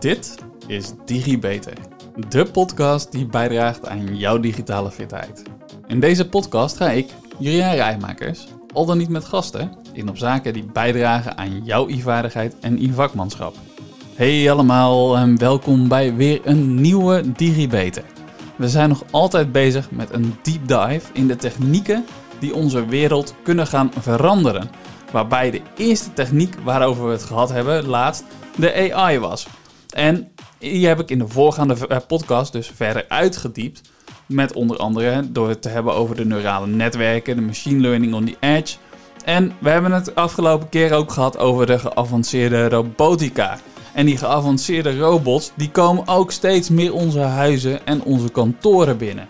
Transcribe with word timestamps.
Dit 0.00 0.34
is 0.66 0.92
DigiBeter, 1.04 1.72
de 2.28 2.44
podcast 2.44 3.12
die 3.12 3.26
bijdraagt 3.26 3.88
aan 3.88 4.16
jouw 4.16 4.38
digitale 4.38 4.90
fitheid. 4.90 5.42
In 5.86 6.00
deze 6.00 6.28
podcast 6.28 6.76
ga 6.76 6.90
ik, 6.90 7.10
Julian 7.38 7.74
Rijmakers, 7.74 8.46
al 8.72 8.86
dan 8.86 8.98
niet 8.98 9.08
met 9.08 9.24
gasten, 9.24 9.76
in 9.92 10.08
op 10.08 10.18
zaken 10.18 10.52
die 10.52 10.64
bijdragen 10.72 11.36
aan 11.36 11.64
jouw 11.64 11.88
e-vaardigheid 11.88 12.54
en 12.60 12.78
e-vakmanschap. 12.78 13.54
Hey 14.14 14.50
allemaal 14.50 15.16
en 15.16 15.38
welkom 15.38 15.88
bij 15.88 16.14
weer 16.14 16.40
een 16.44 16.80
nieuwe 16.80 17.32
DigiBeter. 17.32 18.04
We 18.56 18.68
zijn 18.68 18.88
nog 18.88 19.04
altijd 19.10 19.52
bezig 19.52 19.90
met 19.90 20.12
een 20.12 20.34
deep 20.42 20.68
dive 20.68 21.12
in 21.12 21.26
de 21.26 21.36
technieken 21.36 22.04
die 22.38 22.54
onze 22.54 22.86
wereld 22.86 23.34
kunnen 23.42 23.66
gaan 23.66 23.90
veranderen. 23.98 24.70
Waarbij 25.12 25.50
de 25.50 25.62
eerste 25.76 26.12
techniek 26.12 26.54
waarover 26.64 27.06
we 27.06 27.12
het 27.12 27.24
gehad 27.24 27.48
hebben 27.48 27.86
laatst 27.86 28.24
de 28.56 28.92
AI 28.92 29.18
was. 29.18 29.46
En 29.90 30.28
die 30.58 30.86
heb 30.86 31.00
ik 31.00 31.10
in 31.10 31.18
de 31.18 31.28
voorgaande 31.28 31.88
eh, 31.88 31.98
podcast 32.06 32.52
dus 32.52 32.70
verder 32.74 33.04
uitgediept. 33.08 33.80
Met 34.26 34.52
onder 34.52 34.76
andere 34.76 35.32
door 35.32 35.48
het 35.48 35.62
te 35.62 35.68
hebben 35.68 35.94
over 35.94 36.16
de 36.16 36.24
neurale 36.24 36.66
netwerken, 36.66 37.36
de 37.36 37.42
machine 37.42 37.80
learning 37.80 38.14
on 38.14 38.24
the 38.24 38.36
edge. 38.40 38.76
En 39.24 39.52
we 39.58 39.70
hebben 39.70 39.92
het 39.92 40.14
afgelopen 40.14 40.68
keer 40.68 40.92
ook 40.92 41.12
gehad 41.12 41.38
over 41.38 41.66
de 41.66 41.78
geavanceerde 41.78 42.68
robotica. 42.68 43.58
En 43.92 44.06
die 44.06 44.16
geavanceerde 44.16 44.98
robots 44.98 45.52
die 45.56 45.70
komen 45.70 46.08
ook 46.08 46.32
steeds 46.32 46.68
meer 46.68 46.94
onze 46.94 47.18
huizen 47.18 47.86
en 47.86 48.02
onze 48.02 48.30
kantoren 48.30 48.96
binnen. 48.96 49.26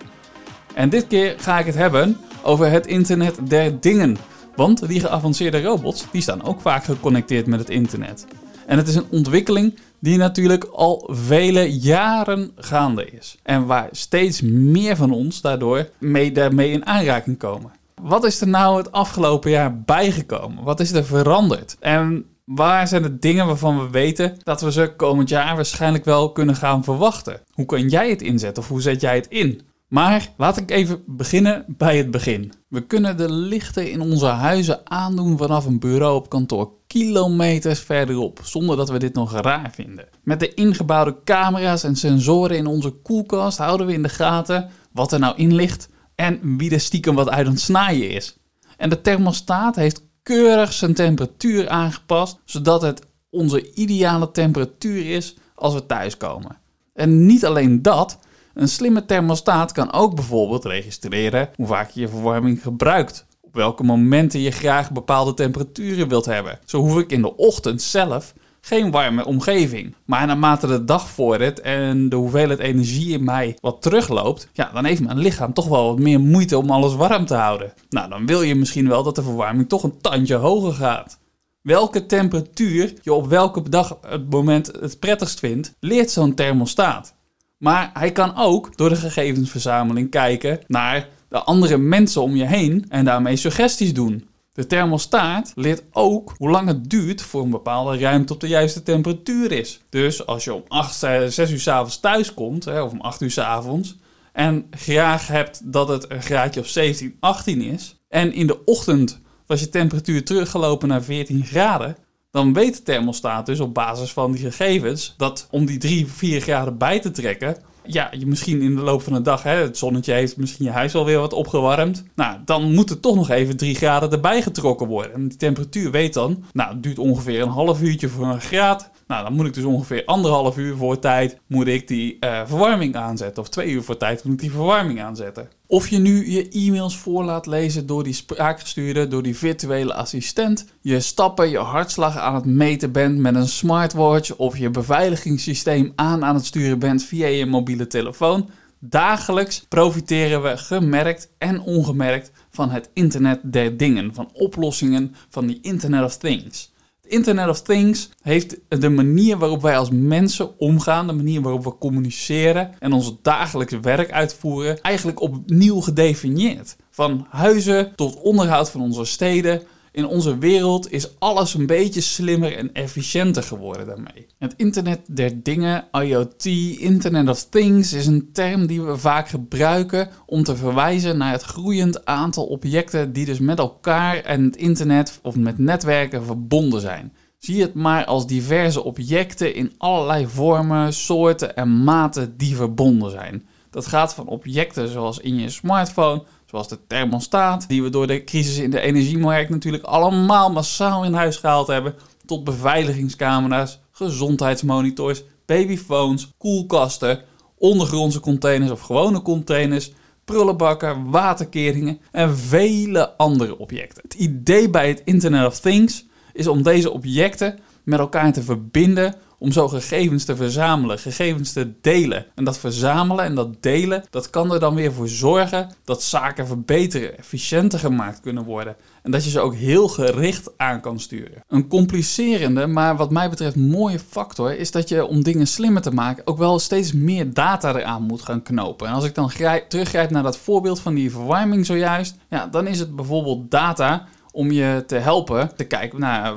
En 0.74 0.88
dit 0.88 1.06
keer 1.06 1.34
ga 1.38 1.59
ik 1.59 1.66
het 1.66 1.74
hebben 1.74 2.16
over 2.42 2.70
het 2.70 2.87
internet 2.87 3.38
der 3.48 3.80
dingen. 3.80 4.16
Want 4.56 4.88
die 4.88 5.01
geavanceerde 5.01 5.62
robots 5.62 6.04
die 6.12 6.23
staan 6.23 6.45
ook 6.45 6.60
vaak 6.60 6.84
geconnecteerd 6.84 7.46
met 7.46 7.59
het 7.59 7.70
internet. 7.70 8.27
En 8.66 8.77
het 8.77 8.88
is 8.88 8.95
een 8.95 9.06
ontwikkeling 9.10 9.79
die 10.00 10.18
natuurlijk 10.18 10.64
al 10.64 11.09
vele 11.12 11.78
jaren 11.78 12.50
gaande 12.56 13.10
is. 13.10 13.36
En 13.42 13.66
waar 13.66 13.88
steeds 13.90 14.40
meer 14.40 14.96
van 14.96 15.12
ons 15.12 15.40
daardoor 15.40 15.88
mee, 15.98 16.32
daarmee 16.32 16.70
in 16.70 16.87
aanraking 16.87 17.38
komen. 17.38 17.70
Wat 18.02 18.24
is 18.24 18.40
er 18.40 18.48
nou 18.48 18.76
het 18.76 18.93
afgelopen 18.93 19.51
jaar 19.51 19.80
bijgekomen? 19.80 20.65
Wat 20.65 20.80
is 20.80 20.93
er 20.93 21.04
veranderd? 21.04 21.76
En 21.80 22.24
waar 22.45 22.88
zijn 22.88 23.02
de 23.02 23.18
dingen 23.18 23.46
waarvan 23.46 23.78
we 23.78 23.90
weten 23.90 24.37
dat 24.43 24.60
we 24.60 24.73
ze 24.73 24.93
komend 24.96 25.28
jaar 25.28 25.56
waarschijnlijk 25.56 26.04
wel 26.04 26.32
kunnen 26.32 26.56
gaan 26.56 26.84
verwachten? 26.84 27.40
Hoe 27.52 27.66
kan 27.66 27.88
jij 27.88 28.10
het 28.10 28.23
inzetten 28.23 28.62
of 28.62 28.68
hoe 28.68 28.80
zet 28.80 29.01
jij 29.01 29.15
het 29.15 29.26
in? 29.28 29.60
Maar 29.88 30.32
laat 30.37 30.56
ik 30.56 30.71
even 30.71 31.02
beginnen 31.06 31.65
bij 31.68 31.96
het 31.96 32.10
begin. 32.10 32.52
We 32.68 32.87
kunnen 32.87 33.16
de 33.16 33.32
lichten 33.32 33.90
in 33.90 34.01
onze 34.01 34.26
huizen 34.26 34.90
aandoen 34.90 35.38
vanaf 35.38 35.66
een 35.66 35.78
bureau 35.78 36.16
op 36.16 36.28
kantoor 36.28 36.71
kilometers 36.91 37.80
verderop, 37.80 38.41
zonder 38.43 38.77
dat 38.77 38.88
we 38.88 38.99
dit 38.99 39.15
nog 39.15 39.33
raar 39.33 39.71
vinden. 39.74 40.09
Met 40.23 40.41
de 40.41 40.55
ingebouwde 40.55 41.16
camera's 41.24 41.83
en 41.83 41.96
sensoren 41.96 42.57
in 42.57 42.66
onze 42.66 42.91
koelkast 42.91 43.59
houden 43.59 43.87
we 43.87 43.93
in 43.93 44.02
de 44.02 44.09
gaten 44.09 44.69
wat 44.93 45.13
er 45.13 45.18
nou 45.18 45.37
in 45.37 45.55
ligt 45.55 45.88
en 46.15 46.57
wie 46.57 46.71
er 46.71 46.80
stiekem 46.80 47.15
wat 47.15 47.29
uit 47.29 47.46
het 47.46 47.61
snijden 47.61 48.11
is. 48.11 48.37
En 48.77 48.88
de 48.91 49.01
thermostaat 49.01 49.77
heeft 49.77 50.02
keurig 50.23 50.73
zijn 50.73 50.95
temperatuur 50.95 51.68
aangepast, 51.68 52.38
zodat 52.45 52.83
het 52.83 53.02
onze 53.30 53.74
ideale 53.74 54.30
temperatuur 54.30 55.11
is 55.11 55.37
als 55.55 55.74
we 55.74 55.87
thuiskomen. 55.87 56.59
En 56.95 57.27
niet 57.27 57.45
alleen 57.45 57.83
dat, 57.83 58.18
een 58.55 58.68
slimme 58.68 59.05
thermostaat 59.05 59.73
kan 59.73 59.93
ook 59.93 60.15
bijvoorbeeld 60.15 60.65
registreren 60.65 61.49
hoe 61.57 61.66
vaak 61.66 61.91
je 61.91 62.01
je 62.01 62.09
verwarming 62.09 62.63
gebruikt. 62.63 63.27
Op 63.51 63.56
welke 63.56 63.82
momenten 63.82 64.41
je 64.41 64.50
graag 64.50 64.93
bepaalde 64.93 65.34
temperaturen 65.34 66.09
wilt 66.09 66.25
hebben. 66.25 66.59
Zo 66.65 66.81
hoef 66.81 66.98
ik 66.98 67.12
in 67.12 67.22
de 67.22 67.37
ochtend 67.37 67.82
zelf 67.82 68.34
geen 68.60 68.91
warme 68.91 69.25
omgeving. 69.25 69.94
Maar 70.04 70.26
naarmate 70.26 70.66
de 70.66 70.84
dag 70.84 71.09
vordert 71.09 71.60
en 71.60 72.09
de 72.09 72.16
hoeveelheid 72.16 72.59
energie 72.59 73.12
in 73.12 73.25
mij 73.25 73.56
wat 73.60 73.82
terugloopt, 73.82 74.48
ja, 74.53 74.71
dan 74.72 74.84
heeft 74.84 75.00
mijn 75.00 75.19
lichaam 75.19 75.53
toch 75.53 75.69
wel 75.69 75.87
wat 75.87 75.98
meer 75.98 76.21
moeite 76.21 76.59
om 76.59 76.71
alles 76.71 76.94
warm 76.94 77.26
te 77.26 77.34
houden. 77.34 77.72
Nou, 77.88 78.09
dan 78.09 78.27
wil 78.27 78.43
je 78.43 78.55
misschien 78.55 78.88
wel 78.88 79.03
dat 79.03 79.15
de 79.15 79.22
verwarming 79.22 79.69
toch 79.69 79.82
een 79.82 80.00
tandje 80.00 80.34
hoger 80.34 80.72
gaat. 80.72 81.19
Welke 81.62 82.06
temperatuur 82.06 82.94
je 83.03 83.12
op 83.12 83.28
welke 83.28 83.69
dag 83.69 83.99
het 84.06 84.31
moment 84.31 84.67
het 84.67 84.99
prettigst 84.99 85.38
vindt, 85.38 85.75
leert 85.81 86.11
zo'n 86.11 86.34
thermostaat. 86.34 87.15
Maar 87.59 87.91
hij 87.93 88.12
kan 88.12 88.37
ook 88.37 88.77
door 88.77 88.88
de 88.88 88.97
gegevensverzameling 88.97 90.11
kijken 90.11 90.61
naar 90.67 91.09
de 91.31 91.43
andere 91.43 91.79
mensen 91.79 92.23
om 92.23 92.37
je 92.37 92.47
heen 92.47 92.85
en 92.89 93.05
daarmee 93.05 93.37
suggesties 93.37 93.95
doen. 93.95 94.29
De 94.53 94.67
thermostaat 94.67 95.53
leert 95.55 95.83
ook 95.93 96.35
hoe 96.37 96.51
lang 96.51 96.69
het 96.69 96.91
duurt 96.91 97.23
voor 97.23 97.43
een 97.43 97.51
bepaalde 97.51 97.99
ruimte 97.99 98.33
op 98.33 98.41
de 98.41 98.49
juiste 98.49 98.83
temperatuur 98.83 99.53
is. 99.53 99.81
Dus 99.89 100.27
als 100.27 100.45
je 100.45 100.55
om 100.55 100.65
8, 100.69 100.95
6 100.95 101.39
eh, 101.39 101.51
uur 101.51 101.61
s 101.61 101.69
avonds 101.69 102.01
thuis 102.01 102.35
komt, 102.35 102.67
of 102.67 102.93
om 102.93 103.01
8 103.01 103.21
uur 103.21 103.31
s 103.31 103.39
avonds, 103.39 103.97
en 104.33 104.67
graag 104.71 105.27
hebt 105.27 105.73
dat 105.73 105.89
het 105.89 106.11
een 106.11 106.23
graadje 106.23 106.61
of 106.61 106.67
17, 106.67 107.17
18 107.21 107.61
is, 107.61 107.97
en 108.09 108.33
in 108.33 108.47
de 108.47 108.65
ochtend 108.65 109.21
was 109.47 109.61
je 109.61 109.69
temperatuur 109.69 110.25
teruggelopen 110.25 110.89
naar 110.89 111.03
14 111.03 111.45
graden, 111.45 111.97
dan 112.31 112.53
weet 112.53 112.77
de 112.77 112.83
thermostaat 112.83 113.47
dus 113.47 113.61
op 113.61 113.75
basis 113.75 114.12
van 114.12 114.33
die 114.33 114.41
gegevens 114.41 115.15
dat 115.17 115.47
om 115.51 115.67
die 115.67 115.79
3, 115.79 116.07
4 116.07 116.41
graden 116.41 116.79
bij 116.79 117.01
te 117.01 117.11
trekken, 117.11 117.57
ja, 117.83 118.11
je 118.19 118.27
misschien 118.27 118.63
in 118.63 118.75
de 118.75 118.83
loop 118.83 119.03
van 119.03 119.13
de 119.13 119.23
dag, 119.23 119.43
hè, 119.43 119.55
het 119.55 119.79
zonnetje 119.79 120.13
heeft 120.13 120.37
misschien 120.37 120.65
je 120.65 120.71
huis 120.71 120.95
alweer 120.95 121.19
wat 121.19 121.33
opgewarmd. 121.33 122.05
Nou, 122.15 122.39
dan 122.45 122.73
moet 122.75 122.91
er 122.91 123.01
toch 123.01 123.15
nog 123.15 123.31
even 123.31 123.57
3 123.57 123.75
graden 123.75 124.11
erbij 124.11 124.43
getrokken 124.43 124.87
worden. 124.87 125.15
En 125.15 125.29
die 125.29 125.39
temperatuur 125.39 125.91
weet 125.91 126.15
dan, 126.15 126.45
nou, 126.53 126.73
het 126.73 126.83
duurt 126.83 126.99
ongeveer 126.99 127.43
een 127.43 127.49
half 127.49 127.83
uurtje 127.83 128.09
voor 128.09 128.27
een 128.27 128.41
graad. 128.41 128.91
Nou, 129.07 129.25
dan 129.25 129.33
moet 129.33 129.47
ik 129.47 129.55
dus 129.55 129.65
ongeveer 129.65 130.05
anderhalf 130.05 130.57
uur 130.57 130.77
voor 130.77 130.99
tijd 130.99 131.39
moet 131.47 131.67
ik 131.67 131.89
die 131.89 132.17
uh, 132.21 132.43
verwarming 132.47 132.97
aanzetten. 132.97 133.43
Of 133.43 133.49
twee 133.49 133.71
uur 133.71 133.83
voor 133.83 133.97
tijd 133.97 134.25
moet 134.25 134.33
ik 134.33 134.41
die 134.41 134.51
verwarming 134.51 135.03
aanzetten. 135.03 135.49
Of 135.70 135.88
je 135.88 135.98
nu 135.98 136.31
je 136.31 136.48
e-mails 136.48 136.97
voor 136.97 137.25
laat 137.25 137.47
lezen 137.47 137.86
door 137.86 138.04
die 138.04 138.12
spraakgestuurde, 138.12 139.08
door 139.08 139.22
die 139.22 139.36
virtuele 139.36 139.94
assistent, 139.94 140.66
je 140.81 141.00
stappen, 141.00 141.50
je 141.50 141.58
hartslag 141.58 142.16
aan 142.16 142.34
het 142.34 142.44
meten 142.44 142.92
bent 142.92 143.19
met 143.19 143.34
een 143.34 143.48
smartwatch 143.48 144.36
of 144.36 144.58
je 144.58 144.70
beveiligingssysteem 144.70 145.92
aan 145.94 146.25
aan 146.25 146.34
het 146.34 146.44
sturen 146.44 146.78
bent 146.78 147.04
via 147.04 147.26
je 147.26 147.47
mobiele 147.47 147.86
telefoon. 147.86 148.50
Dagelijks 148.78 149.64
profiteren 149.69 150.42
we 150.42 150.56
gemerkt 150.56 151.31
en 151.38 151.60
ongemerkt 151.60 152.31
van 152.50 152.70
het 152.70 152.91
internet 152.92 153.41
der 153.42 153.76
dingen, 153.76 154.14
van 154.14 154.31
oplossingen 154.32 155.14
van 155.28 155.47
die 155.47 155.58
Internet 155.62 156.04
of 156.04 156.16
Things. 156.16 156.72
Internet 157.10 157.48
of 157.48 157.62
Things 157.62 158.10
heeft 158.22 158.56
de 158.69 158.88
manier 158.88 159.38
waarop 159.38 159.62
wij 159.62 159.78
als 159.78 159.91
mensen 159.91 160.59
omgaan, 160.59 161.06
de 161.06 161.12
manier 161.12 161.41
waarop 161.41 161.65
we 161.65 161.78
communiceren 161.78 162.71
en 162.78 162.93
ons 162.93 163.16
dagelijks 163.22 163.72
werk 163.81 164.10
uitvoeren, 164.10 164.81
eigenlijk 164.81 165.20
opnieuw 165.20 165.81
gedefinieerd. 165.81 166.76
Van 166.91 167.26
huizen 167.31 167.93
tot 167.97 168.20
onderhoud 168.20 168.70
van 168.70 168.81
onze 168.81 169.04
steden, 169.04 169.62
in 169.93 170.06
onze 170.06 170.39
wereld 170.39 170.93
is 170.93 171.19
alles 171.19 171.55
een 171.55 171.67
beetje 171.67 172.01
slimmer 172.01 172.56
en 172.56 172.73
efficiënter 172.73 173.43
geworden 173.43 173.87
daarmee. 173.87 174.27
Het 174.39 174.55
internet 174.56 175.01
der 175.06 175.43
dingen, 175.43 175.84
IoT, 175.93 176.45
Internet 176.78 177.28
of 177.28 177.45
Things, 177.45 177.93
is 177.93 178.06
een 178.06 178.33
term 178.33 178.67
die 178.67 178.83
we 178.83 178.97
vaak 178.97 179.29
gebruiken 179.29 180.09
om 180.27 180.43
te 180.43 180.56
verwijzen 180.56 181.17
naar 181.17 181.33
het 181.33 181.43
groeiend 181.43 182.05
aantal 182.05 182.47
objecten 182.47 183.12
die 183.12 183.25
dus 183.25 183.39
met 183.39 183.59
elkaar 183.59 184.17
en 184.17 184.45
het 184.45 184.56
internet 184.56 185.19
of 185.23 185.37
met 185.37 185.59
netwerken 185.59 186.25
verbonden 186.25 186.81
zijn. 186.81 187.12
Zie 187.39 187.62
het 187.62 187.75
maar 187.75 188.05
als 188.05 188.27
diverse 188.27 188.84
objecten 188.84 189.55
in 189.55 189.73
allerlei 189.79 190.27
vormen, 190.27 190.93
soorten 190.93 191.56
en 191.56 191.83
maten 191.84 192.37
die 192.37 192.56
verbonden 192.56 193.11
zijn. 193.11 193.47
Dat 193.71 193.87
gaat 193.87 194.15
van 194.15 194.27
objecten 194.27 194.89
zoals 194.89 195.19
in 195.19 195.39
je 195.39 195.50
smartphone 195.50 196.23
Zoals 196.50 196.69
de 196.69 196.78
thermostaat, 196.87 197.69
die 197.69 197.83
we 197.83 197.91
door 197.91 198.06
de 198.06 198.25
crisis 198.25 198.59
in 198.59 198.71
de 198.71 198.81
energiemarkt 198.81 199.50
natuurlijk 199.50 199.84
allemaal 199.84 200.50
massaal 200.53 201.05
in 201.05 201.12
huis 201.12 201.37
gehaald 201.37 201.66
hebben. 201.66 201.94
Tot 202.27 202.44
beveiligingscamera's, 202.44 203.81
gezondheidsmonitors, 203.91 205.22
babyphones, 205.47 206.32
koelkasten, 206.38 207.23
ondergrondse 207.58 208.20
containers 208.20 208.70
of 208.70 208.81
gewone 208.81 209.23
containers, 209.23 209.93
prullenbakken, 210.25 211.11
waterkeringen 211.11 212.00
en 212.12 212.37
vele 212.37 213.17
andere 213.17 213.58
objecten. 213.58 214.02
Het 214.02 214.14
idee 214.14 214.70
bij 214.70 214.88
het 214.88 215.02
Internet 215.05 215.47
of 215.47 215.61
Things 215.61 216.06
is 216.32 216.47
om 216.47 216.62
deze 216.62 216.91
objecten 216.91 217.58
met 217.85 217.99
elkaar 217.99 218.32
te 218.32 218.43
verbinden 218.43 219.14
om 219.40 219.52
zo 219.52 219.69
gegevens 219.69 220.25
te 220.25 220.37
verzamelen, 220.37 220.98
gegevens 220.98 221.52
te 221.52 221.72
delen. 221.81 222.26
En 222.34 222.44
dat 222.44 222.58
verzamelen 222.58 223.25
en 223.25 223.34
dat 223.34 223.62
delen, 223.62 224.04
dat 224.10 224.31
kan 224.31 224.52
er 224.52 224.60
dan 224.60 224.75
weer 224.75 224.92
voor 224.92 225.08
zorgen 225.08 225.75
dat 225.84 226.02
zaken 226.02 226.46
verbeteren, 226.46 227.19
efficiënter 227.19 227.78
gemaakt 227.78 228.20
kunnen 228.20 228.44
worden. 228.44 228.76
En 229.02 229.10
dat 229.10 229.25
je 229.25 229.31
ze 229.31 229.40
ook 229.40 229.54
heel 229.54 229.88
gericht 229.88 230.50
aan 230.56 230.81
kan 230.81 231.00
sturen. 231.00 231.44
Een 231.48 231.69
complicerende, 231.69 232.66
maar 232.66 232.96
wat 232.96 233.10
mij 233.10 233.31
betreft 233.31 233.56
mooie 233.56 233.98
factor 233.98 234.54
is 234.54 234.70
dat 234.70 234.88
je 234.88 235.06
om 235.06 235.22
dingen 235.22 235.46
slimmer 235.46 235.82
te 235.82 235.90
maken 235.90 236.26
ook 236.26 236.38
wel 236.38 236.58
steeds 236.58 236.92
meer 236.92 237.34
data 237.34 237.75
eraan 237.75 238.02
moet 238.02 238.22
gaan 238.22 238.42
knopen. 238.42 238.87
En 238.87 238.92
als 238.92 239.04
ik 239.04 239.14
dan 239.14 239.32
teruggrijp 239.69 240.10
naar 240.10 240.22
dat 240.22 240.38
voorbeeld 240.38 240.81
van 240.81 240.94
die 240.94 241.10
verwarming 241.10 241.66
zojuist, 241.66 242.16
ja, 242.31 242.46
dan 242.46 242.66
is 242.66 242.78
het 242.78 242.96
bijvoorbeeld 242.96 243.50
data 243.50 244.06
om 244.32 244.50
je 244.50 244.85
te 244.87 244.97
helpen 244.97 245.56
te 245.56 245.65
kijken 245.65 246.00
naar 246.00 246.35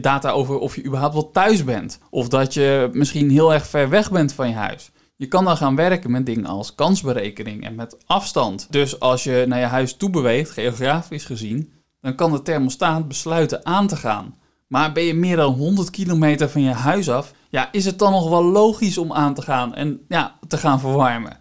data 0.00 0.30
over 0.30 0.58
of 0.58 0.76
je 0.76 0.84
überhaupt 0.84 1.14
wel 1.14 1.30
thuis 1.30 1.64
bent. 1.64 1.98
Of 2.10 2.28
dat 2.28 2.54
je 2.54 2.88
misschien 2.92 3.30
heel 3.30 3.52
erg 3.52 3.66
ver 3.66 3.88
weg 3.88 4.10
bent 4.10 4.32
van 4.32 4.48
je 4.48 4.54
huis. 4.54 4.90
Je 5.16 5.26
kan 5.26 5.44
dan 5.44 5.56
gaan 5.56 5.76
werken 5.76 6.10
met 6.10 6.26
dingen 6.26 6.46
als 6.46 6.74
kansberekening 6.74 7.64
en 7.64 7.74
met 7.74 7.96
afstand. 8.06 8.66
Dus 8.70 9.00
als 9.00 9.24
je 9.24 9.44
naar 9.48 9.58
je 9.58 9.64
huis 9.64 9.96
toe 9.96 10.10
beweegt, 10.10 10.50
geografisch 10.50 11.24
gezien, 11.24 11.72
dan 12.00 12.14
kan 12.14 12.32
de 12.32 12.42
thermostaat 12.42 13.08
besluiten 13.08 13.66
aan 13.66 13.86
te 13.86 13.96
gaan. 13.96 14.34
Maar 14.66 14.92
ben 14.92 15.02
je 15.02 15.14
meer 15.14 15.36
dan 15.36 15.52
100 15.52 15.90
kilometer 15.90 16.48
van 16.48 16.62
je 16.62 16.72
huis 16.72 17.10
af, 17.10 17.32
ja, 17.48 17.72
is 17.72 17.84
het 17.84 17.98
dan 17.98 18.12
nog 18.12 18.28
wel 18.28 18.44
logisch 18.44 18.98
om 18.98 19.12
aan 19.12 19.34
te 19.34 19.42
gaan 19.42 19.74
en 19.74 20.00
ja, 20.08 20.38
te 20.48 20.56
gaan 20.56 20.80
verwarmen? 20.80 21.36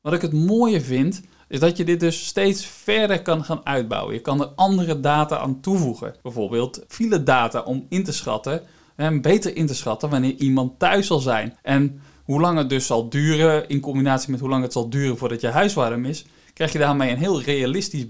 Wat 0.00 0.12
ik 0.12 0.22
het 0.22 0.32
mooie 0.32 0.80
vind, 0.80 1.22
is 1.52 1.60
dat 1.60 1.76
je 1.76 1.84
dit 1.84 2.00
dus 2.00 2.26
steeds 2.26 2.66
verder 2.66 3.22
kan 3.22 3.44
gaan 3.44 3.60
uitbouwen. 3.66 4.14
Je 4.14 4.20
kan 4.20 4.40
er 4.40 4.46
andere 4.46 5.00
data 5.00 5.38
aan 5.38 5.60
toevoegen. 5.60 6.14
Bijvoorbeeld 6.22 6.84
file 6.88 7.22
data 7.22 7.60
om 7.60 7.86
in 7.88 8.04
te 8.04 8.12
schatten, 8.12 8.62
en 8.96 9.20
beter 9.20 9.56
in 9.56 9.66
te 9.66 9.74
schatten 9.74 10.10
wanneer 10.10 10.34
iemand 10.34 10.78
thuis 10.78 11.06
zal 11.06 11.18
zijn. 11.18 11.58
En 11.62 12.00
hoe 12.24 12.40
lang 12.40 12.58
het 12.58 12.68
dus 12.68 12.86
zal 12.86 13.08
duren, 13.08 13.68
in 13.68 13.80
combinatie 13.80 14.30
met 14.30 14.40
hoe 14.40 14.48
lang 14.48 14.62
het 14.62 14.72
zal 14.72 14.88
duren 14.88 15.18
voordat 15.18 15.40
je 15.40 15.46
huis 15.46 15.74
warm 15.74 16.04
is, 16.04 16.24
krijg 16.52 16.72
je 16.72 16.78
daarmee 16.78 17.10
een 17.10 17.18
heel 17.18 17.42
realistisch 17.42 18.06